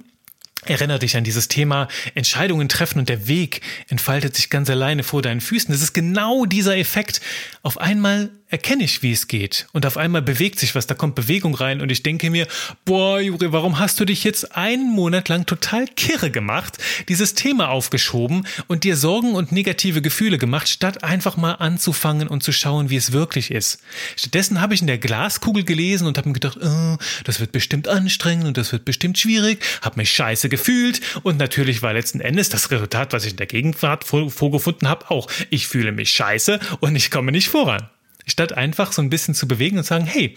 Erinnere 0.67 0.97
dich 0.97 1.15
an 1.15 1.23
dieses 1.23 1.47
Thema 1.47 1.87
Entscheidungen 2.15 2.67
treffen 2.69 2.97
und 2.97 3.07
der 3.07 3.27
Weg 3.27 3.61
entfaltet 3.87 4.35
sich 4.35 4.49
ganz 4.49 4.67
alleine 4.69 5.03
vor 5.03 5.21
deinen 5.21 5.41
Füßen. 5.41 5.71
Das 5.71 5.83
ist 5.83 5.93
genau 5.93 6.45
dieser 6.45 6.75
Effekt. 6.75 7.21
Auf 7.61 7.79
einmal 7.79 8.31
erkenne 8.55 8.85
ich, 8.85 9.03
wie 9.03 9.11
es 9.11 9.27
geht. 9.27 9.67
Und 9.73 9.85
auf 9.85 9.97
einmal 9.97 10.21
bewegt 10.21 10.59
sich 10.59 10.75
was, 10.75 10.87
da 10.87 10.95
kommt 10.95 11.15
Bewegung 11.15 11.55
rein 11.55 11.81
und 11.81 11.91
ich 11.91 12.03
denke 12.03 12.29
mir, 12.29 12.47
boah, 12.85 13.19
Juri, 13.19 13.51
warum 13.51 13.79
hast 13.79 13.99
du 13.99 14.05
dich 14.05 14.23
jetzt 14.23 14.55
einen 14.55 14.89
Monat 14.93 15.27
lang 15.27 15.45
total 15.45 15.87
kirre 15.87 16.31
gemacht, 16.31 16.77
dieses 17.09 17.33
Thema 17.33 17.67
aufgeschoben 17.67 18.47
und 18.67 18.85
dir 18.85 18.95
Sorgen 18.95 19.33
und 19.33 19.51
negative 19.51 20.01
Gefühle 20.01 20.37
gemacht, 20.37 20.69
statt 20.69 21.03
einfach 21.03 21.35
mal 21.35 21.55
anzufangen 21.55 22.29
und 22.29 22.43
zu 22.43 22.53
schauen, 22.53 22.89
wie 22.89 22.95
es 22.95 23.11
wirklich 23.11 23.51
ist. 23.51 23.81
Stattdessen 24.15 24.61
habe 24.61 24.73
ich 24.73 24.79
in 24.79 24.87
der 24.87 24.99
Glaskugel 24.99 25.65
gelesen 25.65 26.07
und 26.07 26.17
habe 26.17 26.29
mir 26.29 26.33
gedacht, 26.33 26.57
oh, 26.61 26.97
das 27.25 27.41
wird 27.41 27.51
bestimmt 27.51 27.89
anstrengend 27.89 28.47
und 28.47 28.55
das 28.55 28.71
wird 28.71 28.85
bestimmt 28.85 29.17
schwierig, 29.17 29.65
habe 29.81 29.97
mich 29.97 30.13
scheiße 30.13 30.47
gefühlt 30.47 31.01
und 31.23 31.37
natürlich 31.39 31.81
war 31.81 31.91
letzten 31.91 32.21
Endes 32.21 32.47
das 32.47 32.71
Resultat, 32.71 33.11
was 33.11 33.25
ich 33.25 33.31
in 33.31 33.37
der 33.37 33.47
Gegenwart 33.47 34.05
vorgefunden 34.05 34.87
habe, 34.87 35.11
auch, 35.11 35.29
ich 35.49 35.67
fühle 35.67 35.91
mich 35.91 36.11
scheiße 36.11 36.61
und 36.79 36.95
ich 36.95 37.11
komme 37.11 37.33
nicht 37.33 37.49
voran. 37.49 37.89
Statt 38.25 38.53
einfach 38.53 38.91
so 38.91 39.01
ein 39.01 39.09
bisschen 39.09 39.35
zu 39.35 39.47
bewegen 39.47 39.77
und 39.77 39.83
sagen, 39.83 40.05
hey, 40.05 40.35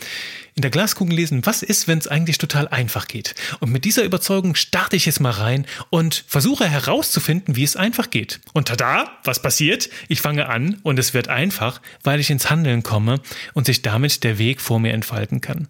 in 0.54 0.62
der 0.62 0.71
Glaskugel 0.71 1.14
lesen, 1.16 1.47
was 1.47 1.62
ist, 1.62 1.88
wenn 1.88 1.99
es 1.99 2.09
eigentlich 2.09 2.38
total 2.38 2.68
einfach 2.68 3.09
geht? 3.09 3.35
Und 3.61 3.71
mit 3.71 3.85
dieser 3.85 4.02
Überzeugung 4.02 4.54
starte 4.54 4.97
ich 4.97 5.07
jetzt 5.07 5.21
mal 5.21 5.30
rein 5.30 5.66
und 5.90 6.25
versuche 6.26 6.68
herauszufinden, 6.68 7.57
wie 7.57 7.64
es 7.64 7.76
einfach 7.76 8.11
geht. 8.11 8.40
Und 8.52 8.68
tada, 8.68 9.18
was 9.25 9.40
passiert? 9.40 9.88
Ich 10.09 10.21
fange 10.21 10.49
an 10.49 10.78
und 10.83 10.99
es 10.99 11.14
wird 11.14 11.28
einfach, 11.28 11.80
weil 12.02 12.21
ich 12.21 12.30
ins 12.30 12.50
Handeln 12.50 12.83
komme 12.83 13.21
und 13.54 13.66
sich 13.66 13.83
damit 13.83 14.25
der 14.25 14.38
Weg 14.38 14.61
vor 14.61 14.80
mir 14.80 14.92
entfalten 14.92 15.40
kann. 15.40 15.68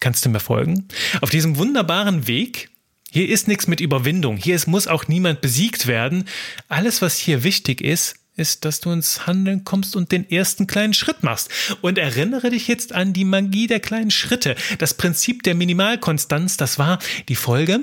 Kannst 0.00 0.24
du 0.24 0.28
mir 0.28 0.40
folgen? 0.40 0.88
Auf 1.20 1.30
diesem 1.30 1.56
wunderbaren 1.56 2.26
Weg 2.26 2.70
hier 3.12 3.28
ist 3.28 3.48
nichts 3.48 3.66
mit 3.66 3.80
Überwindung. 3.80 4.36
Hier 4.36 4.60
muss 4.66 4.86
auch 4.86 5.08
niemand 5.08 5.40
besiegt 5.40 5.88
werden. 5.88 6.28
Alles, 6.68 7.02
was 7.02 7.18
hier 7.18 7.42
wichtig 7.42 7.80
ist, 7.80 8.19
ist, 8.40 8.64
dass 8.64 8.80
du 8.80 8.90
ins 8.90 9.26
Handeln 9.26 9.64
kommst 9.64 9.94
und 9.94 10.10
den 10.10 10.28
ersten 10.28 10.66
kleinen 10.66 10.94
Schritt 10.94 11.22
machst. 11.22 11.50
Und 11.82 11.98
erinnere 11.98 12.50
dich 12.50 12.66
jetzt 12.66 12.92
an 12.92 13.12
die 13.12 13.24
Magie 13.24 13.66
der 13.66 13.80
kleinen 13.80 14.10
Schritte. 14.10 14.56
Das 14.78 14.94
Prinzip 14.94 15.42
der 15.42 15.54
Minimalkonstanz, 15.54 16.56
das 16.56 16.78
war 16.78 16.98
die 17.28 17.36
Folge, 17.36 17.80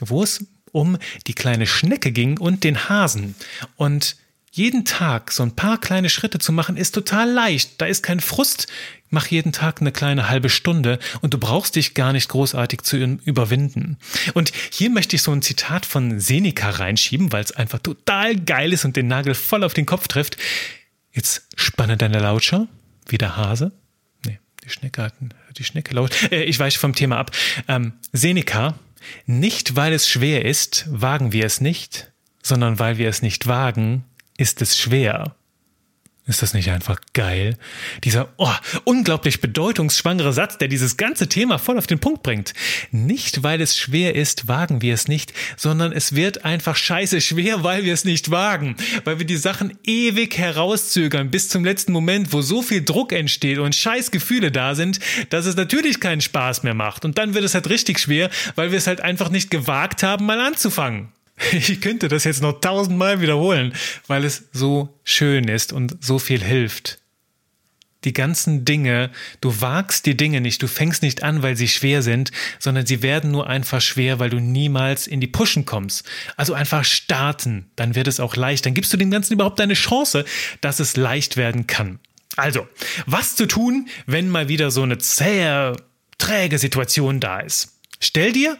wo 0.00 0.22
es 0.22 0.44
um 0.72 0.98
die 1.26 1.34
kleine 1.34 1.66
Schnecke 1.66 2.12
ging 2.12 2.38
und 2.38 2.64
den 2.64 2.88
Hasen. 2.88 3.34
Und 3.76 4.16
jeden 4.58 4.84
Tag 4.84 5.30
so 5.30 5.44
ein 5.44 5.54
paar 5.54 5.78
kleine 5.78 6.08
Schritte 6.08 6.38
zu 6.38 6.52
machen, 6.52 6.76
ist 6.76 6.92
total 6.92 7.30
leicht. 7.30 7.80
Da 7.80 7.86
ist 7.86 8.02
kein 8.02 8.20
Frust. 8.20 8.66
Mach 9.08 9.28
jeden 9.28 9.52
Tag 9.52 9.80
eine 9.80 9.92
kleine 9.92 10.28
halbe 10.28 10.50
Stunde 10.50 10.98
und 11.22 11.32
du 11.32 11.38
brauchst 11.38 11.76
dich 11.76 11.94
gar 11.94 12.12
nicht 12.12 12.28
großartig 12.28 12.82
zu 12.82 12.98
überwinden. 12.98 13.96
Und 14.34 14.52
hier 14.70 14.90
möchte 14.90 15.16
ich 15.16 15.22
so 15.22 15.32
ein 15.32 15.40
Zitat 15.40 15.86
von 15.86 16.20
Seneca 16.20 16.68
reinschieben, 16.68 17.32
weil 17.32 17.42
es 17.42 17.52
einfach 17.52 17.78
total 17.78 18.36
geil 18.36 18.72
ist 18.72 18.84
und 18.84 18.96
den 18.96 19.06
Nagel 19.06 19.34
voll 19.34 19.64
auf 19.64 19.72
den 19.72 19.86
Kopf 19.86 20.08
trifft. 20.08 20.36
Jetzt 21.12 21.46
spanne 21.54 21.96
deine 21.96 22.18
Lautscher, 22.18 22.66
wie 23.06 23.16
der 23.16 23.36
Hase. 23.36 23.72
Nee, 24.26 24.40
die 24.64 24.70
Schnecke 24.70 25.02
hat 25.02 25.14
die 25.56 25.64
Schnecke 25.64 25.94
laut. 25.94 26.10
Äh, 26.30 26.42
ich 26.44 26.58
weiche 26.58 26.78
vom 26.78 26.94
Thema 26.94 27.16
ab. 27.16 27.30
Ähm, 27.68 27.94
Seneca, 28.12 28.74
nicht 29.24 29.76
weil 29.76 29.92
es 29.92 30.08
schwer 30.08 30.44
ist, 30.44 30.86
wagen 30.90 31.32
wir 31.32 31.46
es 31.46 31.60
nicht, 31.60 32.12
sondern 32.42 32.78
weil 32.78 32.98
wir 32.98 33.08
es 33.08 33.22
nicht 33.22 33.46
wagen, 33.46 34.04
ist 34.38 34.62
es 34.62 34.78
schwer. 34.78 35.34
Ist 36.28 36.42
das 36.42 36.52
nicht 36.52 36.70
einfach 36.70 37.00
geil? 37.14 37.56
Dieser 38.04 38.28
oh, 38.36 38.52
unglaublich 38.84 39.40
bedeutungsschwangere 39.40 40.34
Satz, 40.34 40.58
der 40.58 40.68
dieses 40.68 40.98
ganze 40.98 41.26
Thema 41.26 41.58
voll 41.58 41.78
auf 41.78 41.86
den 41.86 42.00
Punkt 42.00 42.22
bringt. 42.22 42.52
Nicht, 42.90 43.42
weil 43.42 43.62
es 43.62 43.78
schwer 43.78 44.14
ist, 44.14 44.46
wagen 44.46 44.82
wir 44.82 44.92
es 44.92 45.08
nicht, 45.08 45.32
sondern 45.56 45.90
es 45.90 46.14
wird 46.14 46.44
einfach 46.44 46.76
scheiße 46.76 47.22
schwer, 47.22 47.64
weil 47.64 47.84
wir 47.84 47.94
es 47.94 48.04
nicht 48.04 48.30
wagen. 48.30 48.76
Weil 49.04 49.18
wir 49.18 49.24
die 49.24 49.38
Sachen 49.38 49.78
ewig 49.84 50.36
herauszögern 50.36 51.30
bis 51.30 51.48
zum 51.48 51.64
letzten 51.64 51.92
Moment, 51.92 52.30
wo 52.30 52.42
so 52.42 52.60
viel 52.60 52.84
Druck 52.84 53.14
entsteht 53.14 53.56
und 53.56 53.74
scheiß 53.74 54.10
Gefühle 54.10 54.52
da 54.52 54.74
sind, 54.74 55.00
dass 55.30 55.46
es 55.46 55.56
natürlich 55.56 55.98
keinen 55.98 56.20
Spaß 56.20 56.62
mehr 56.62 56.74
macht. 56.74 57.06
Und 57.06 57.16
dann 57.16 57.32
wird 57.32 57.44
es 57.44 57.54
halt 57.54 57.70
richtig 57.70 58.00
schwer, 58.00 58.28
weil 58.54 58.70
wir 58.70 58.76
es 58.76 58.86
halt 58.86 59.00
einfach 59.00 59.30
nicht 59.30 59.50
gewagt 59.50 60.02
haben, 60.02 60.26
mal 60.26 60.42
anzufangen. 60.42 61.08
Ich 61.52 61.80
könnte 61.80 62.08
das 62.08 62.24
jetzt 62.24 62.42
noch 62.42 62.60
tausendmal 62.60 63.20
wiederholen, 63.20 63.72
weil 64.06 64.24
es 64.24 64.48
so 64.52 64.98
schön 65.04 65.48
ist 65.48 65.72
und 65.72 66.02
so 66.04 66.18
viel 66.18 66.42
hilft. 66.42 66.98
Die 68.04 68.12
ganzen 68.12 68.64
Dinge, 68.64 69.10
du 69.40 69.60
wagst 69.60 70.06
die 70.06 70.16
Dinge 70.16 70.40
nicht, 70.40 70.62
du 70.62 70.68
fängst 70.68 71.02
nicht 71.02 71.24
an, 71.24 71.42
weil 71.42 71.56
sie 71.56 71.66
schwer 71.66 72.02
sind, 72.02 72.30
sondern 72.60 72.86
sie 72.86 73.02
werden 73.02 73.32
nur 73.32 73.48
einfach 73.48 73.80
schwer, 73.80 74.20
weil 74.20 74.30
du 74.30 74.38
niemals 74.38 75.08
in 75.08 75.20
die 75.20 75.26
Pushen 75.26 75.64
kommst. 75.64 76.08
Also 76.36 76.54
einfach 76.54 76.84
starten, 76.84 77.70
dann 77.74 77.96
wird 77.96 78.06
es 78.06 78.20
auch 78.20 78.36
leicht, 78.36 78.64
dann 78.66 78.74
gibst 78.74 78.92
du 78.92 78.96
dem 78.96 79.10
Ganzen 79.10 79.32
überhaupt 79.32 79.60
eine 79.60 79.74
Chance, 79.74 80.24
dass 80.60 80.78
es 80.78 80.96
leicht 80.96 81.36
werden 81.36 81.66
kann. 81.66 81.98
Also, 82.36 82.68
was 83.06 83.34
zu 83.34 83.46
tun, 83.46 83.88
wenn 84.06 84.28
mal 84.28 84.48
wieder 84.48 84.70
so 84.70 84.82
eine 84.82 84.98
zähe, 84.98 85.74
träge 86.18 86.58
Situation 86.58 87.18
da 87.18 87.40
ist? 87.40 87.80
Stell 87.98 88.30
dir 88.32 88.56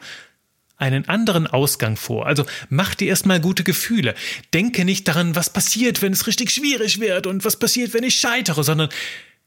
einen 0.78 1.08
anderen 1.08 1.46
Ausgang 1.46 1.96
vor. 1.96 2.26
Also 2.26 2.46
mach 2.70 2.94
dir 2.94 3.08
erstmal 3.08 3.40
gute 3.40 3.64
Gefühle. 3.64 4.14
Denke 4.54 4.84
nicht 4.84 5.06
daran, 5.08 5.36
was 5.36 5.52
passiert, 5.52 6.00
wenn 6.02 6.12
es 6.12 6.26
richtig 6.26 6.50
schwierig 6.50 7.00
wird 7.00 7.26
und 7.26 7.44
was 7.44 7.58
passiert, 7.58 7.92
wenn 7.94 8.04
ich 8.04 8.14
scheitere, 8.14 8.62
sondern 8.62 8.88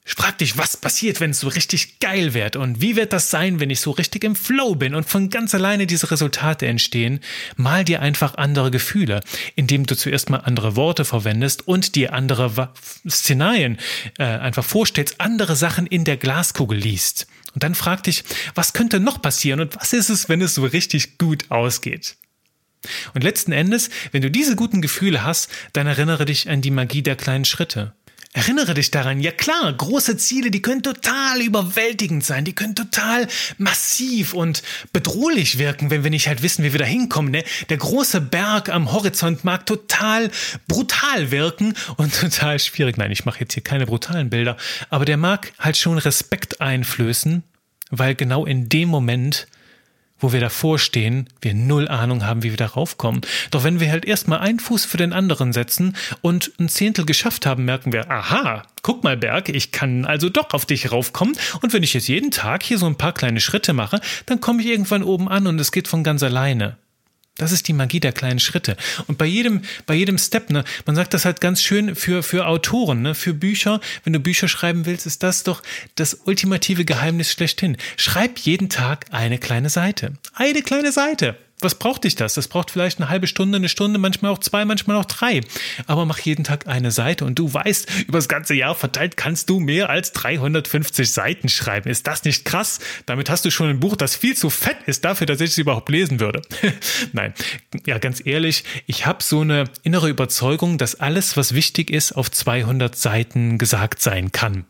Frag 0.04 0.40
dich, 0.40 0.58
was 0.58 0.78
passiert, 0.78 1.20
wenn 1.20 1.30
es 1.30 1.40
so 1.40 1.48
richtig 1.48 2.00
geil 2.00 2.34
wird 2.34 2.56
und 2.56 2.82
wie 2.82 2.96
wird 2.96 3.14
das 3.14 3.30
sein, 3.30 3.60
wenn 3.60 3.70
ich 3.70 3.82
so 3.82 3.92
richtig 3.92 4.24
im 4.24 4.36
Flow 4.36 4.74
bin 4.74 4.96
und 4.96 5.08
von 5.08 5.30
ganz 5.30 5.54
alleine 5.54 5.86
diese 5.86 6.10
Resultate 6.10 6.66
entstehen? 6.66 7.20
Mal 7.56 7.86
dir 7.86 8.02
einfach 8.02 8.36
andere 8.36 8.72
Gefühle, 8.72 9.22
indem 9.56 9.86
du 9.86 9.96
zuerst 9.96 10.32
mal 10.32 10.38
andere 10.38 10.76
Worte 10.76 11.06
verwendest 11.06 11.68
und 11.68 11.96
dir 11.96 12.14
andere 12.14 12.74
Szenarien 13.08 13.78
äh, 14.18 14.24
einfach 14.24 14.66
vorstellst, 14.66 15.22
andere 15.22 15.56
Sachen 15.56 15.86
in 15.86 16.04
der 16.04 16.18
Glaskugel 16.18 16.80
liest. 16.80 17.28
Und 17.54 17.62
dann 17.62 17.76
frag 17.76 18.02
dich, 18.04 18.24
was 18.56 18.74
könnte 18.74 19.00
noch 19.00 19.22
passieren 19.22 19.60
und 19.60 19.76
was 19.76 19.94
ist 19.94 20.10
es, 20.10 20.30
wenn 20.30 20.42
es 20.42 20.56
so 20.56 20.66
richtig 20.66 21.20
gut 21.20 21.46
ausgeht? 21.50 22.16
Und 23.14 23.24
letzten 23.24 23.52
Endes, 23.52 23.92
wenn 24.12 24.24
du 24.24 24.32
diese 24.32 24.56
guten 24.56 24.82
Gefühle 24.82 25.24
hast, 25.24 25.50
dann 25.74 25.86
erinnere 25.86 26.26
dich 26.26 26.50
an 26.50 26.62
die 26.62 26.72
Magie 26.72 27.04
der 27.04 27.16
kleinen 27.16 27.46
Schritte. 27.46 27.94
Erinnere 28.34 28.74
dich 28.74 28.92
daran, 28.92 29.20
ja 29.20 29.32
klar, 29.32 29.74
große 29.74 30.16
Ziele, 30.16 30.52
die 30.52 30.62
können 30.62 30.84
total 30.84 31.42
überwältigend 31.42 32.24
sein, 32.24 32.46
die 32.46 32.56
können 32.56 32.76
total 32.76 33.28
massiv 33.58 34.34
und 34.34 34.64
bedrohlich 34.94 35.58
wirken, 35.58 35.90
wenn 35.90 36.04
wir 36.04 36.12
nicht 36.12 36.30
halt 36.30 36.42
wissen, 36.42 36.64
wie 36.64 36.72
wir 36.72 36.80
da 36.80 36.86
hinkommen. 36.86 37.30
Ne? 37.30 37.44
Der 37.68 37.76
große 37.76 38.22
Berg 38.22 38.70
am 38.70 38.94
Horizont 38.94 39.44
mag 39.44 39.66
total 39.66 40.32
brutal 40.70 41.32
wirken 41.32 41.74
und 41.98 42.14
total 42.22 42.58
schwierig. 42.60 42.96
Nein, 42.96 43.12
ich 43.12 43.26
mache 43.26 43.42
jetzt 43.42 43.54
hier 43.54 43.64
keine 43.64 43.86
brutalen 43.86 44.30
Bilder, 44.30 44.56
aber 44.90 45.04
der 45.04 45.18
mag 45.18 45.52
halt 45.60 45.76
schon 45.76 45.98
Respekt 45.98 46.62
einflößen, 46.62 47.44
weil 47.90 48.16
genau 48.16 48.46
in 48.46 48.70
dem 48.70 48.88
Moment 48.88 49.48
wo 50.22 50.32
wir 50.32 50.40
davor 50.40 50.80
stehen, 50.80 51.28
wir 51.42 51.54
null 51.54 51.88
Ahnung 51.88 52.26
haben, 52.26 52.44
wie 52.44 52.52
wir 52.52 52.58
da 52.58 52.68
raufkommen. 52.68 53.22
Doch 53.50 53.64
wenn 53.64 53.80
wir 53.80 53.92
halt 53.92 54.06
erstmal 54.06 54.40
einen 54.40 54.60
Fuß 54.60 54.86
für 54.86 54.98
den 54.98 55.12
anderen 55.12 55.52
setzen 55.52 55.98
und 56.22 56.52
ein 56.60 56.70
Zehntel 56.70 57.06
geschafft 57.06 57.46
haben, 57.46 57.66
merken 57.66 57.92
wir, 57.92 58.10
aha, 58.10 58.64
guck 58.82 59.04
mal 59.04 59.18
Berg, 59.18 59.50
ich 59.50 59.72
kann 59.72 60.06
also 60.06 60.30
doch 60.30 60.54
auf 60.54 60.66
dich 60.66 60.92
raufkommen 60.92 61.36
und 61.62 61.74
wenn 61.74 61.84
ich 61.84 61.94
jetzt 61.94 62.08
jeden 62.08 62.32
Tag 62.32 62.64
hier 62.64 62.78
so 62.78 62.86
ein 62.86 62.96
paar 62.96 63.14
kleine 63.14 63.42
Schritte 63.42 63.74
mache, 63.74 64.00
dann 64.28 64.40
komme 64.40 64.62
ich 64.62 64.68
irgendwann 64.68 65.04
oben 65.04 65.28
an 65.28 65.48
und 65.48 65.60
es 65.60 65.72
geht 65.72 65.88
von 65.88 66.04
ganz 66.04 66.24
alleine. 66.24 66.78
Das 67.42 67.52
ist 67.52 67.68
die 67.68 67.74
Magie 67.74 68.00
der 68.00 68.12
kleinen 68.12 68.40
Schritte. 68.40 68.78
Und 69.08 69.18
bei 69.18 69.26
jedem, 69.26 69.64
bei 69.88 69.96
jedem 69.96 70.20
Step, 70.20 70.52
ne, 70.52 70.64
man 70.86 70.96
sagt 70.96 71.16
das 71.16 71.26
halt 71.26 71.42
ganz 71.42 71.64
schön 71.64 71.96
für, 71.96 72.22
für 72.22 72.46
Autoren, 72.46 73.02
ne, 73.02 73.16
für 73.16 73.34
Bücher. 73.34 73.82
Wenn 74.04 74.14
du 74.14 74.20
Bücher 74.20 74.48
schreiben 74.48 74.86
willst, 74.86 75.08
ist 75.08 75.24
das 75.24 75.42
doch 75.42 75.64
das 75.96 76.14
ultimative 76.26 76.86
Geheimnis 76.86 77.32
schlechthin. 77.32 77.78
Schreib 77.98 78.38
jeden 78.38 78.70
Tag 78.70 79.08
eine 79.10 79.40
kleine 79.40 79.72
Seite. 79.72 80.14
Eine 80.36 80.62
kleine 80.62 80.92
Seite. 80.92 81.36
Was 81.64 81.76
braucht 81.76 82.04
dich 82.04 82.16
das? 82.16 82.34
Das 82.34 82.48
braucht 82.48 82.72
vielleicht 82.72 83.00
eine 83.00 83.10
halbe 83.10 83.28
Stunde, 83.28 83.58
eine 83.58 83.70
Stunde, 83.70 84.00
manchmal 84.00 84.32
auch 84.32 84.40
zwei, 84.40 84.66
manchmal 84.66 84.98
auch 84.98 85.06
drei. 85.06 85.42
Aber 85.88 86.06
mach 86.06 86.20
jeden 86.20 86.44
Tag 86.44 86.68
eine 86.68 86.92
Seite 86.92 87.26
und 87.26 87.38
du 87.38 87.54
weißt, 87.54 88.06
über 88.08 88.18
das 88.18 88.28
ganze 88.28 88.54
Jahr 88.54 88.76
verteilt 88.76 89.18
kannst 89.18 89.50
du 89.50 89.60
mehr 89.60 89.90
als 89.90 90.12
350 90.14 91.12
Seiten 91.12 91.50
schreiben. 91.50 91.90
Ist 91.90 92.08
das 92.08 92.24
nicht 92.24 92.46
krass? 92.46 92.80
Damit 93.06 93.30
hast 93.30 93.46
du 93.46 93.52
schon 93.52 93.70
ein 93.70 93.80
Buch, 93.80 93.96
das 93.96 94.16
viel 94.16 94.36
zu 94.36 94.50
fett 94.50 94.78
ist 94.86 95.06
dafür, 95.06 95.28
dass 95.28 95.42
ich 95.42 95.52
es 95.52 95.58
überhaupt 95.58 95.90
lesen 95.90 96.20
würde. 96.20 96.42
Nein, 97.14 97.34
ja, 97.86 97.98
ganz 97.98 98.26
ehrlich, 98.26 98.64
ich 98.88 99.06
habe 99.06 99.24
so 99.24 99.42
eine 99.42 99.66
innere 99.84 100.10
Überzeugung, 100.10 100.78
dass 100.78 100.96
alles, 100.96 101.38
was 101.38 101.54
wichtig 101.54 101.90
ist, 101.90 102.14
auf 102.14 102.32
200 102.32 102.96
Seiten 102.96 103.58
gesagt 103.58 104.02
sein 104.02 104.32
kann. 104.32 104.66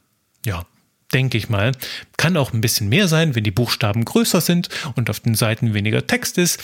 Ja, 0.46 0.66
denke 1.12 1.38
ich 1.38 1.50
mal. 1.50 1.72
Kann 2.18 2.38
auch 2.38 2.54
ein 2.54 2.62
bisschen 2.62 2.90
mehr 2.90 3.08
sein, 3.08 3.36
wenn 3.36 3.44
die 3.44 3.52
Buchstaben 3.52 4.06
größer 4.06 4.42
sind 4.42 4.70
und 4.96 5.10
auf 5.10 5.20
den 5.20 5.36
Seiten 5.36 5.74
weniger 5.74 6.08
Text 6.08 6.38
ist. 6.38 6.60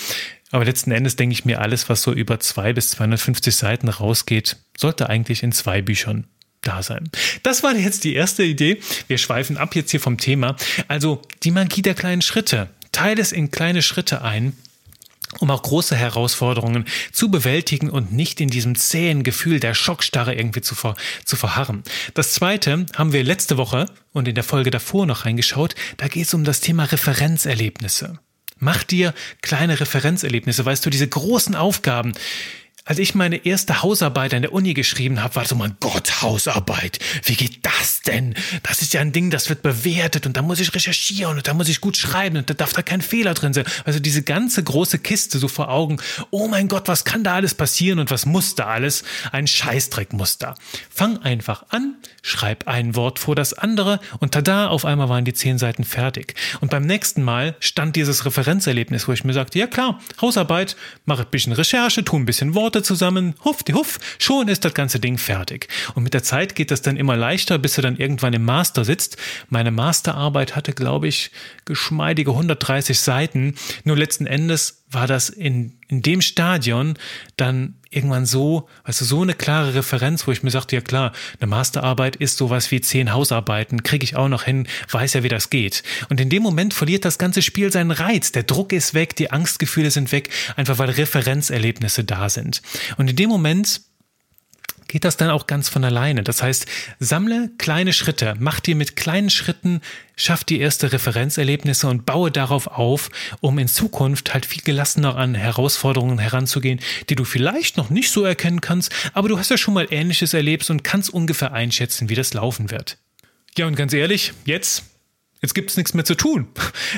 Aber 0.51 0.65
letzten 0.65 0.91
Endes 0.91 1.15
denke 1.15 1.33
ich 1.33 1.45
mir, 1.45 1.61
alles, 1.61 1.89
was 1.89 2.01
so 2.01 2.13
über 2.13 2.39
zwei 2.39 2.73
bis 2.73 2.89
250 2.91 3.55
Seiten 3.55 3.89
rausgeht, 3.89 4.57
sollte 4.77 5.09
eigentlich 5.09 5.43
in 5.43 5.51
zwei 5.51 5.81
Büchern 5.81 6.25
da 6.61 6.81
sein. 6.81 7.09
Das 7.43 7.63
war 7.63 7.75
jetzt 7.75 8.03
die 8.03 8.15
erste 8.15 8.43
Idee. 8.43 8.79
Wir 9.07 9.17
schweifen 9.17 9.57
ab 9.57 9.75
jetzt 9.75 9.91
hier 9.91 9.99
vom 9.99 10.17
Thema. 10.17 10.55
Also 10.87 11.21
die 11.43 11.51
Magie 11.51 11.81
der 11.81 11.93
kleinen 11.93 12.21
Schritte. 12.21 12.69
Teile 12.91 13.21
es 13.21 13.31
in 13.31 13.51
kleine 13.51 13.81
Schritte 13.81 14.21
ein 14.21 14.53
um 15.39 15.51
auch 15.51 15.61
große 15.61 15.95
Herausforderungen 15.95 16.85
zu 17.11 17.29
bewältigen 17.29 17.89
und 17.89 18.11
nicht 18.11 18.41
in 18.41 18.49
diesem 18.49 18.75
zähen 18.75 19.23
Gefühl 19.23 19.59
der 19.59 19.73
Schockstarre 19.73 20.35
irgendwie 20.35 20.61
zu, 20.61 20.75
ver 20.75 20.95
zu 21.25 21.35
verharren. 21.35 21.83
Das 22.13 22.33
zweite 22.33 22.85
haben 22.95 23.13
wir 23.13 23.23
letzte 23.23 23.57
Woche 23.57 23.85
und 24.13 24.27
in 24.27 24.35
der 24.35 24.43
Folge 24.43 24.71
davor 24.71 25.05
noch 25.05 25.25
reingeschaut, 25.25 25.75
da 25.97 26.07
geht 26.07 26.27
es 26.27 26.33
um 26.33 26.43
das 26.43 26.59
Thema 26.59 26.85
Referenzerlebnisse. 26.85 28.19
Mach 28.59 28.83
dir 28.83 29.13
kleine 29.41 29.79
Referenzerlebnisse, 29.79 30.65
weißt 30.65 30.85
du, 30.85 30.89
diese 30.89 31.07
großen 31.07 31.55
Aufgaben, 31.55 32.13
als 32.87 32.99
ich 32.99 33.15
meine 33.15 33.45
erste 33.45 33.83
Hausarbeit 33.83 34.33
an 34.33 34.43
der 34.43 34.53
Uni 34.53 34.73
geschrieben 34.73 35.21
habe, 35.21 35.35
war 35.35 35.45
so, 35.45 35.55
mein 35.55 35.75
Gott, 35.81 36.21
Hausarbeit, 36.21 36.99
wie 37.23 37.35
geht 37.35 37.65
das 37.65 38.01
denn? 38.01 38.33
Das 38.63 38.81
ist 38.81 38.93
ja 38.93 39.01
ein 39.01 39.11
Ding, 39.11 39.29
das 39.29 39.49
wird 39.49 39.61
bewertet 39.61 40.25
und 40.25 40.37
da 40.37 40.41
muss 40.41 40.61
ich 40.61 40.73
recherchieren 40.73 41.35
und 41.35 41.47
da 41.47 41.53
muss 41.53 41.67
ich 41.67 41.81
gut 41.81 41.97
schreiben 41.97 42.37
und 42.37 42.49
da 42.49 42.53
darf 42.53 42.71
da 42.71 42.81
kein 42.81 43.01
Fehler 43.01 43.33
drin 43.33 43.53
sein. 43.53 43.65
Also 43.83 43.99
diese 43.99 44.23
ganze 44.23 44.63
große 44.63 44.99
Kiste 44.99 45.37
so 45.37 45.49
vor 45.49 45.69
Augen, 45.69 45.97
oh 46.31 46.47
mein 46.47 46.69
Gott, 46.69 46.87
was 46.87 47.03
kann 47.03 47.25
da 47.25 47.35
alles 47.35 47.53
passieren 47.53 47.99
und 47.99 48.09
was 48.09 48.25
muss 48.25 48.55
da 48.55 48.67
alles? 48.67 49.03
Ein 49.33 49.47
Scheißdreck 49.47 50.13
muss 50.13 50.37
da. 50.37 50.55
Fang 50.89 51.17
einfach 51.17 51.65
an, 51.69 51.95
schreib 52.21 52.67
ein 52.69 52.95
Wort 52.95 53.19
vor 53.19 53.35
das 53.35 53.53
andere 53.53 53.99
und 54.19 54.33
tada, 54.33 54.69
auf 54.69 54.85
einmal 54.85 55.09
waren 55.09 55.25
die 55.25 55.33
zehn 55.33 55.57
Seiten 55.57 55.83
fertig. 55.83 56.35
Und 56.61 56.71
beim 56.71 56.85
nächsten 56.85 57.21
Mal 57.21 57.55
stand 57.59 57.97
dieses 57.97 58.25
Referenzerlebnis, 58.25 59.09
wo 59.09 59.11
ich 59.11 59.25
mir 59.25 59.33
sagte, 59.33 59.59
ja 59.59 59.67
klar, 59.67 59.99
Hausarbeit, 60.21 60.77
mache 61.05 61.23
ein 61.23 61.29
bisschen 61.29 61.51
Recherche, 61.51 62.05
tu 62.05 62.15
ein 62.15 62.25
bisschen 62.25 62.55
Worte, 62.55 62.76
Worte 62.77 62.83
zusammen, 62.83 63.33
huff, 63.43 63.63
die 63.63 63.73
huff, 63.73 63.99
schon 64.19 64.47
ist 64.47 64.63
das 64.63 64.73
ganze 64.73 64.99
Ding 64.99 65.17
fertig. 65.17 65.67
Und 65.95 66.03
mit 66.03 66.13
der 66.13 66.21
Zeit 66.21 66.53
geht 66.53 66.69
das 66.69 66.83
dann 66.83 66.95
immer 66.95 67.15
leichter, 67.15 67.57
bis 67.57 67.73
du 67.73 67.81
dann 67.81 67.97
irgendwann 67.97 68.33
im 68.33 68.45
Master 68.45 68.85
sitzt. 68.85 69.17
Meine 69.49 69.71
Masterarbeit 69.71 70.55
hatte, 70.55 70.73
glaube 70.73 71.07
ich, 71.07 71.31
geschmeidige 71.65 72.31
130 72.31 72.99
Seiten. 72.99 73.55
Nur 73.83 73.97
letzten 73.97 74.27
Endes 74.27 74.83
war 74.91 75.07
das 75.07 75.29
in, 75.29 75.79
in 75.87 76.03
dem 76.03 76.21
Stadion 76.21 76.97
dann 77.35 77.76
irgendwann 77.89 78.25
so, 78.25 78.67
weißt 78.85 79.01
du, 79.01 79.05
so 79.05 79.21
eine 79.21 79.33
klare 79.33 79.73
Referenz, 79.73 80.27
wo 80.27 80.31
ich 80.31 80.43
mir 80.43 80.51
sagte, 80.51 80.75
ja 80.75 80.81
klar, 80.81 81.13
eine 81.39 81.47
Masterarbeit 81.47 82.15
ist 82.15 82.37
sowas 82.37 82.71
wie 82.71 82.81
zehn 82.81 83.13
Hausarbeiten, 83.13 83.83
kriege 83.83 84.03
ich 84.03 84.15
auch 84.15 84.27
noch 84.27 84.43
hin, 84.43 84.67
weiß 84.91 85.13
ja, 85.13 85.23
wie 85.23 85.29
das 85.29 85.49
geht. 85.49 85.83
Und 86.09 86.19
in 86.19 86.29
dem 86.29 86.43
Moment 86.43 86.73
verliert 86.73 87.05
das 87.05 87.17
ganze 87.17 87.41
Spiel 87.41 87.71
seinen 87.71 87.91
Reiz. 87.91 88.31
Der 88.31 88.43
Druck 88.43 88.73
ist 88.73 88.93
weg, 88.93 89.15
die 89.15 89.31
Angstgefühle 89.31 89.91
sind 89.91 90.11
weg, 90.11 90.29
einfach 90.55 90.77
weil 90.77 90.89
Referenzerlebnisse 90.89 92.03
da 92.03 92.29
sind. 92.29 92.61
Und 92.97 93.09
in 93.09 93.15
dem 93.15 93.29
Moment 93.29 93.81
geht 94.87 95.05
das 95.05 95.17
dann 95.17 95.29
auch 95.29 95.47
ganz 95.47 95.69
von 95.69 95.83
alleine. 95.83 96.23
Das 96.23 96.41
heißt, 96.41 96.65
sammle 96.99 97.49
kleine 97.57 97.93
Schritte, 97.93 98.35
mach 98.39 98.59
dir 98.59 98.75
mit 98.75 98.95
kleinen 98.95 99.29
Schritten, 99.29 99.81
schaff 100.15 100.43
die 100.43 100.59
erste 100.59 100.91
Referenzerlebnisse 100.91 101.87
und 101.87 102.05
baue 102.05 102.31
darauf 102.31 102.67
auf, 102.67 103.09
um 103.41 103.59
in 103.59 103.67
Zukunft 103.67 104.33
halt 104.33 104.45
viel 104.45 104.63
gelassener 104.63 105.15
an 105.15 105.35
Herausforderungen 105.35 106.19
heranzugehen, 106.19 106.79
die 107.09 107.15
du 107.15 107.23
vielleicht 107.23 107.77
noch 107.77 107.89
nicht 107.89 108.11
so 108.11 108.23
erkennen 108.23 108.61
kannst, 108.61 108.91
aber 109.13 109.29
du 109.29 109.37
hast 109.37 109.51
ja 109.51 109.57
schon 109.57 109.73
mal 109.73 109.87
Ähnliches 109.91 110.33
erlebt 110.33 110.69
und 110.69 110.83
kannst 110.83 111.13
ungefähr 111.13 111.53
einschätzen, 111.53 112.09
wie 112.09 112.15
das 112.15 112.33
laufen 112.33 112.71
wird. 112.71 112.97
Ja, 113.57 113.65
und 113.67 113.75
ganz 113.75 113.93
ehrlich, 113.93 114.33
jetzt 114.45 114.83
Jetzt 115.41 115.53
gibt's 115.53 115.77
nichts 115.77 115.93
mehr 115.93 116.05
zu 116.05 116.15
tun. 116.15 116.47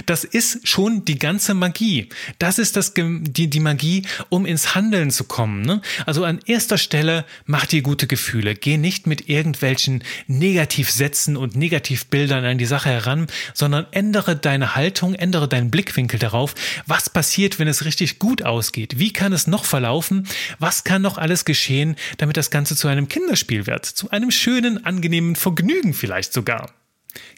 Das 0.05 0.23
ist 0.23 0.65
schon 0.67 1.03
die 1.03 1.19
ganze 1.19 1.53
Magie. 1.53 2.07
Das 2.37 2.57
ist 2.57 2.77
das, 2.77 2.93
die, 2.95 3.49
die 3.49 3.59
Magie, 3.59 4.03
um 4.29 4.45
ins 4.45 4.75
Handeln 4.75 5.11
zu 5.11 5.25
kommen. 5.25 5.61
Ne? 5.61 5.81
Also 6.05 6.23
an 6.23 6.39
erster 6.45 6.77
Stelle 6.77 7.25
mach 7.45 7.65
dir 7.65 7.81
gute 7.81 8.07
Gefühle. 8.07 8.55
Geh 8.55 8.77
nicht 8.77 9.07
mit 9.07 9.27
irgendwelchen 9.27 10.03
Negativsätzen 10.27 11.35
und 11.35 11.57
Negativbildern 11.57 12.45
an 12.45 12.57
die 12.57 12.65
Sache 12.65 12.89
heran, 12.89 13.27
sondern 13.53 13.87
ändere 13.91 14.37
deine 14.37 14.75
Haltung, 14.75 15.15
ändere 15.15 15.49
deinen 15.49 15.69
Blickwinkel 15.69 16.17
darauf. 16.17 16.55
Was 16.87 17.09
passiert, 17.09 17.59
wenn 17.59 17.67
es 17.67 17.83
richtig 17.83 18.19
gut 18.19 18.43
ausgeht? 18.43 18.99
Wie 18.99 19.11
kann 19.11 19.33
es 19.33 19.47
noch 19.47 19.65
verlaufen? 19.65 20.27
Was 20.59 20.85
kann 20.85 21.01
noch 21.01 21.17
alles 21.17 21.43
geschehen, 21.43 21.97
damit 22.17 22.37
das 22.37 22.51
Ganze 22.51 22.77
zu 22.77 22.87
einem 22.87 23.09
Kinderspiel 23.09 23.67
wird? 23.67 23.85
Zu 23.85 24.11
einem 24.11 24.31
schönen, 24.31 24.85
angenehmen 24.85 25.35
Vergnügen 25.35 25.93
vielleicht 25.93 26.31
sogar. 26.31 26.73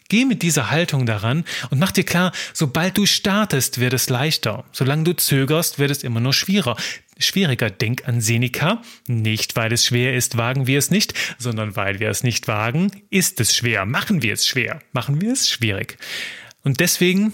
Geh 0.08 0.24
mit 0.24 0.42
dieser 0.42 0.70
Haltung 0.70 1.06
daran 1.06 1.44
und 1.70 1.78
mach 1.78 1.92
dir 1.92 2.04
klar, 2.04 2.32
sobald 2.52 2.98
du 2.98 3.06
startest, 3.06 3.80
wird 3.80 3.94
es 3.94 4.10
leichter. 4.10 4.64
Solange 4.72 5.04
du 5.04 5.16
zögerst, 5.16 5.78
wird 5.78 5.90
es 5.90 6.02
immer 6.02 6.20
nur 6.20 6.34
schwieriger. 6.34 6.76
Schwieriger. 7.18 7.70
Denk 7.70 8.06
an 8.06 8.20
Seneca. 8.20 8.82
Nicht, 9.06 9.56
weil 9.56 9.72
es 9.72 9.86
schwer 9.86 10.14
ist, 10.14 10.36
wagen 10.36 10.66
wir 10.66 10.78
es 10.78 10.90
nicht, 10.90 11.14
sondern 11.38 11.76
weil 11.76 12.00
wir 12.00 12.10
es 12.10 12.24
nicht 12.24 12.48
wagen, 12.48 12.90
ist 13.10 13.40
es 13.40 13.56
schwer. 13.56 13.86
Machen 13.86 14.22
wir 14.22 14.34
es 14.34 14.46
schwer. 14.46 14.80
Machen 14.92 15.20
wir 15.20 15.32
es 15.32 15.48
schwierig. 15.48 15.96
Und 16.62 16.80
deswegen, 16.80 17.32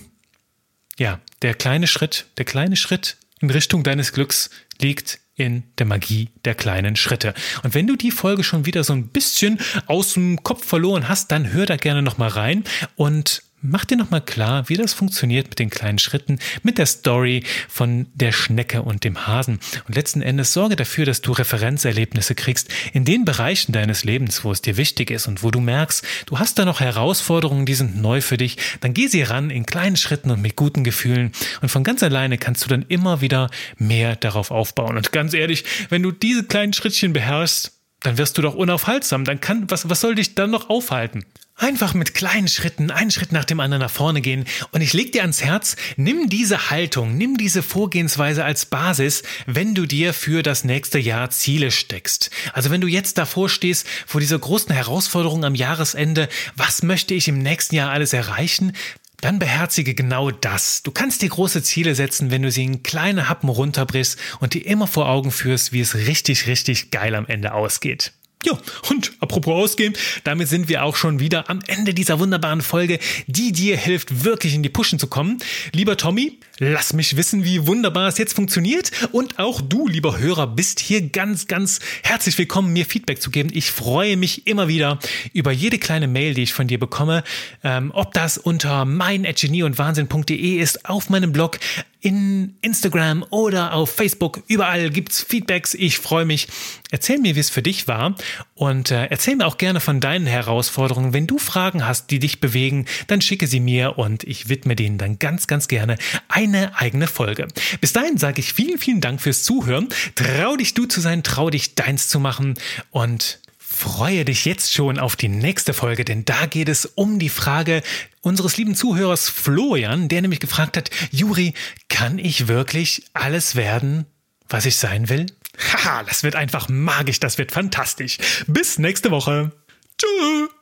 ja, 0.99 1.21
der 1.43 1.55
kleine 1.55 1.87
Schritt, 1.87 2.27
der 2.37 2.45
kleine 2.45 2.77
Schritt 2.77 3.17
in 3.41 3.51
Richtung 3.51 3.83
deines 3.83 4.13
Glücks 4.13 4.51
liegt 4.81 5.21
in 5.39 5.63
der 5.79 5.87
Magie 5.87 6.29
der 6.45 6.55
kleinen 6.55 6.97
Schritte. 6.97 7.33
Und 7.63 7.75
wenn 7.75 7.87
du 7.87 7.97
die 7.97 8.11
Folge 8.11 8.45
schon 8.45 8.67
wieder 8.67 8.85
so 8.85 8.93
ein 8.93 9.09
bisschen 9.09 9.59
aus 9.87 10.13
dem 10.15 10.43
Kopf 10.43 10.67
verloren 10.67 11.09
hast, 11.09 11.33
dann 11.33 11.53
hör 11.53 11.65
da 11.65 11.77
gerne 11.77 12.03
nochmal 12.03 12.29
rein 12.29 12.65
und 12.97 13.43
Mach 13.61 13.85
dir 13.85 13.97
nochmal 13.97 14.21
klar, 14.21 14.69
wie 14.69 14.77
das 14.77 14.93
funktioniert 14.93 15.49
mit 15.49 15.59
den 15.59 15.69
kleinen 15.69 15.99
Schritten, 15.99 16.39
mit 16.63 16.79
der 16.79 16.87
Story 16.87 17.43
von 17.69 18.07
der 18.15 18.31
Schnecke 18.31 18.83
und 18.83 19.03
dem 19.03 19.27
Hasen. 19.27 19.59
Und 19.89 19.97
letzten 19.97 20.23
Endes 20.23 20.53
sorge 20.53 20.77
dafür, 20.77 21.07
dass 21.07 21.23
du 21.23 21.33
Referenzerlebnisse 21.33 22.37
kriegst 22.37 22.69
in 22.93 23.05
den 23.05 23.25
Bereichen 23.25 23.73
deines 23.73 24.05
Lebens, 24.05 24.45
wo 24.45 24.53
es 24.53 24.63
dir 24.63 24.77
wichtig 24.77 25.11
ist 25.11 25.27
und 25.27 25.43
wo 25.43 25.51
du 25.51 25.59
merkst, 25.59 26.05
du 26.27 26.39
hast 26.39 26.61
da 26.61 26.65
noch 26.65 26.79
Herausforderungen, 26.79 27.67
die 27.67 27.75
sind 27.75 28.01
neu 28.01 28.21
für 28.21 28.37
dich. 28.37 28.59
Dann 28.79 28.95
geh 28.95 29.09
sie 29.09 29.23
ran 29.23 29.51
in 29.51 29.67
kleinen 29.67 29.97
Schritten 29.97 30.31
und 30.31 30.41
mit 30.41 30.55
guten 30.55 30.85
Gefühlen. 30.85 31.33
Und 31.61 31.69
von 31.69 31.83
ganz 31.83 32.05
alleine 32.05 32.39
kannst 32.39 32.65
du 32.65 32.69
dann 32.69 32.85
immer 32.87 33.23
wieder 33.23 33.51
mehr 33.77 34.15
darauf 34.15 34.53
aufbauen. 34.53 34.97
Und 34.97 35.11
ganz 35.11 35.35
ehrlich, 35.35 35.65
wenn 35.89 36.05
du 36.05 36.13
diese 36.13 36.45
kleinen 36.45 36.75
Schrittchen 36.75 37.13
beherrschst, 37.13 37.73
dann 38.03 38.19
wirst 38.19 38.39
du 38.39 38.43
doch 38.43 38.55
unaufhaltsam. 38.55 39.25
Dann 39.25 39.41
kann, 39.41 39.69
was, 39.69 39.91
was 39.91 40.01
soll 40.01 40.15
dich 40.15 40.37
dann 40.37 40.53
noch 40.53 40.71
aufhalten? 40.71 41.25
Einfach 41.61 41.93
mit 41.93 42.15
kleinen 42.15 42.47
Schritten, 42.47 42.93
einen 42.93 43.11
Schritt 43.11 43.33
nach 43.33 43.45
dem 43.45 43.59
anderen 43.59 43.83
nach 43.83 43.91
vorne 43.91 44.21
gehen. 44.21 44.45
Und 44.71 44.81
ich 44.81 44.93
leg 44.93 45.11
dir 45.11 45.23
ans 45.23 45.43
Herz, 45.43 45.75
nimm 45.97 46.29
diese 46.29 46.71
Haltung, 46.71 47.19
nimm 47.19 47.37
diese 47.37 47.65
Vorgehensweise 47.65 48.45
als 48.45 48.67
Basis, 48.67 49.25
wenn 49.45 49.75
du 49.75 49.85
dir 49.85 50.15
für 50.15 50.45
das 50.45 50.63
nächste 50.63 51.01
Jahr 51.01 51.31
Ziele 51.31 51.73
steckst. 51.73 52.31
Also 52.53 52.71
wenn 52.71 52.81
du 52.81 52.87
jetzt 52.87 53.19
davor 53.19 53.49
stehst, 53.49 53.89
vor 54.07 54.21
dieser 54.21 54.39
großen 54.39 54.73
Herausforderung 54.73 55.45
am 55.45 55.57
Jahresende, 55.57 56.29
was 56.55 56.85
möchte 56.85 57.15
ich 57.15 57.27
im 57.27 57.39
nächsten 57.39 57.75
Jahr 57.75 57.91
alles 57.91 58.13
erreichen? 58.13 58.73
Dann 59.21 59.41
beherzige 59.41 59.95
genau 59.95 60.31
das. 60.31 60.85
Du 60.85 60.93
kannst 60.93 61.23
dir 61.23 61.29
große 61.29 61.65
Ziele 61.65 61.97
setzen, 61.97 62.31
wenn 62.31 62.43
du 62.43 62.53
sie 62.53 62.63
in 62.63 62.85
kleine 62.85 63.29
Happen 63.29 63.49
runterbrichst 63.49 64.17
und 64.39 64.55
dir 64.55 64.65
immer 64.65 64.87
vor 64.87 65.09
Augen 65.09 65.33
führst, 65.33 65.73
wie 65.73 65.81
es 65.81 65.97
richtig, 65.97 66.47
richtig 66.47 66.93
geil 66.93 67.17
am 67.17 67.27
Ende 67.27 67.53
ausgeht. 67.53 68.13
Ja, 68.45 68.53
und 68.89 69.13
apropos 69.19 69.65
ausgehen, 69.65 69.95
damit 70.23 70.47
sind 70.47 70.69
wir 70.69 70.85
auch 70.85 70.95
schon 70.95 71.19
wieder 71.19 71.51
am 71.51 71.59
Ende 71.67 71.93
dieser 71.93 72.21
wunderbaren 72.21 72.63
Folge, 72.63 73.01
die 73.27 73.51
dir 73.51 73.77
hilft, 73.77 74.25
wirklich 74.25 74.55
in 74.55 74.63
die 74.63 74.69
Pushen 74.69 75.01
zu 75.01 75.09
kommen. 75.09 75.39
Lieber 75.73 75.97
Tommy, 75.97 76.39
lass 76.59 76.93
mich 76.93 77.17
wissen, 77.17 77.45
wie 77.45 77.67
wunderbar 77.67 78.07
es 78.07 78.17
jetzt 78.17 78.35
funktioniert. 78.35 78.93
Und 79.11 79.41
auch 79.41 79.61
du, 79.61 79.89
lieber 79.89 80.19
Hörer, 80.19 80.47
bist 80.47 80.79
hier 80.79 81.09
ganz, 81.09 81.49
ganz 81.49 81.81
herzlich 82.05 82.39
willkommen, 82.39 82.73
mir 82.73 82.87
Feedback 82.87 83.21
zu 83.21 83.33
geben. 83.33 83.51
Ich 83.53 83.73
freue 83.73 84.17
mich 84.17 84.47
immer 84.47 84.69
wieder 84.69 85.01
über 85.33 85.51
jede 85.51 85.79
kleine 85.79 86.07
Mail, 86.07 86.35
die 86.35 86.45
ich 86.45 86.53
von 86.53 86.69
dir 86.69 86.79
bekomme. 86.79 87.25
Ähm, 87.65 87.91
ob 87.93 88.15
das 88.15 88.39
unter 88.39 88.85
mein 88.85 89.27
und 89.27 89.79
Wahnsinn.de 89.79 90.59
ist, 90.59 90.89
auf 90.89 91.11
meinem 91.11 91.33
Blog, 91.33 91.59
in 92.01 92.57
Instagram 92.61 93.25
oder 93.31 93.73
auf 93.73 93.91
Facebook. 93.91 94.43
Überall 94.47 94.91
gibt's 94.91 95.23
Feedbacks. 95.23 95.75
Ich 95.75 95.99
freue 95.99 96.25
mich. 96.25 96.49
Erzähl 96.91 97.19
mir, 97.19 97.35
wie 97.35 97.41
es 97.41 97.51
für 97.51 97.63
dich 97.63 97.89
war 97.89 98.15
und 98.55 98.91
äh, 98.91 99.07
erzähl 99.07 99.37
mir 99.37 99.47
auch 99.47 99.59
gerne 99.59 99.81
von 99.81 100.01
deinen 100.01 100.27
Herausforderungen. 100.27 101.13
Wenn 101.13 101.27
du 101.27 101.39
Fragen 101.39 101.87
hast, 101.87 102.11
die 102.11 102.19
dich 102.19 102.41
bewegen, 102.41 102.87
dann 103.09 103.21
schicke 103.21 103.47
sie 103.47 103.61
mir 103.61 103.99
und 103.99 104.25
ich 104.25 104.49
widme 104.49 104.77
denen 104.77 104.97
dann 104.97 105.19
ganz, 105.19 105.47
ganz 105.47 105.69
gerne 105.69 105.99
eine 106.29 106.77
eigene 106.79 107.09
Folge. 107.09 107.49
Bis 107.81 107.93
dahin 107.93 108.17
sage 108.17 108.41
ich 108.41 108.53
vielen, 108.53 108.79
vielen 108.79 109.01
Dank 109.01 109.21
fürs 109.21 109.43
Zuhören. 109.43 109.89
Trau 110.15 110.57
dich 110.57 110.75
du 110.75 110.87
zu 110.87 111.01
sein, 111.01 111.23
trau 111.23 111.51
dich 111.51 111.75
deins 111.75 112.09
zu 112.09 112.21
machen 112.21 112.55
und 112.91 113.41
freue 113.79 114.25
dich 114.25 114.45
jetzt 114.45 114.75
schon 114.75 114.99
auf 114.99 115.15
die 115.15 115.29
nächste 115.29 115.73
Folge, 115.73 116.05
denn 116.05 116.25
da 116.25 116.47
geht 116.47 116.69
es 116.69 116.85
um 116.85 117.21
die 117.21 117.29
Frage 117.29 117.83
unseres 118.21 118.57
lieben 118.57 118.75
Zuhörers 118.75 119.29
Florian, 119.29 120.09
der 120.09 120.21
nämlich 120.21 120.41
gefragt 120.41 120.77
hat, 120.77 120.91
Juri, 121.13 121.55
kann 121.89 122.19
ich 122.19 122.49
wirklich 122.49 123.05
alles 123.15 123.55
werden, 123.55 124.05
was 124.49 124.67
ich 124.67 124.77
sein 124.77 125.09
will? 125.09 125.27
Haha, 125.73 126.03
das 126.03 126.25
wird 126.25 126.35
einfach 126.35 126.69
magisch, 126.69 127.21
das 127.21 127.39
wird 127.39 127.53
fantastisch. 127.53 128.19
Bis 128.49 128.79
nächste 128.79 129.13
Woche. 129.13 129.53
Tschüss. 129.97 130.58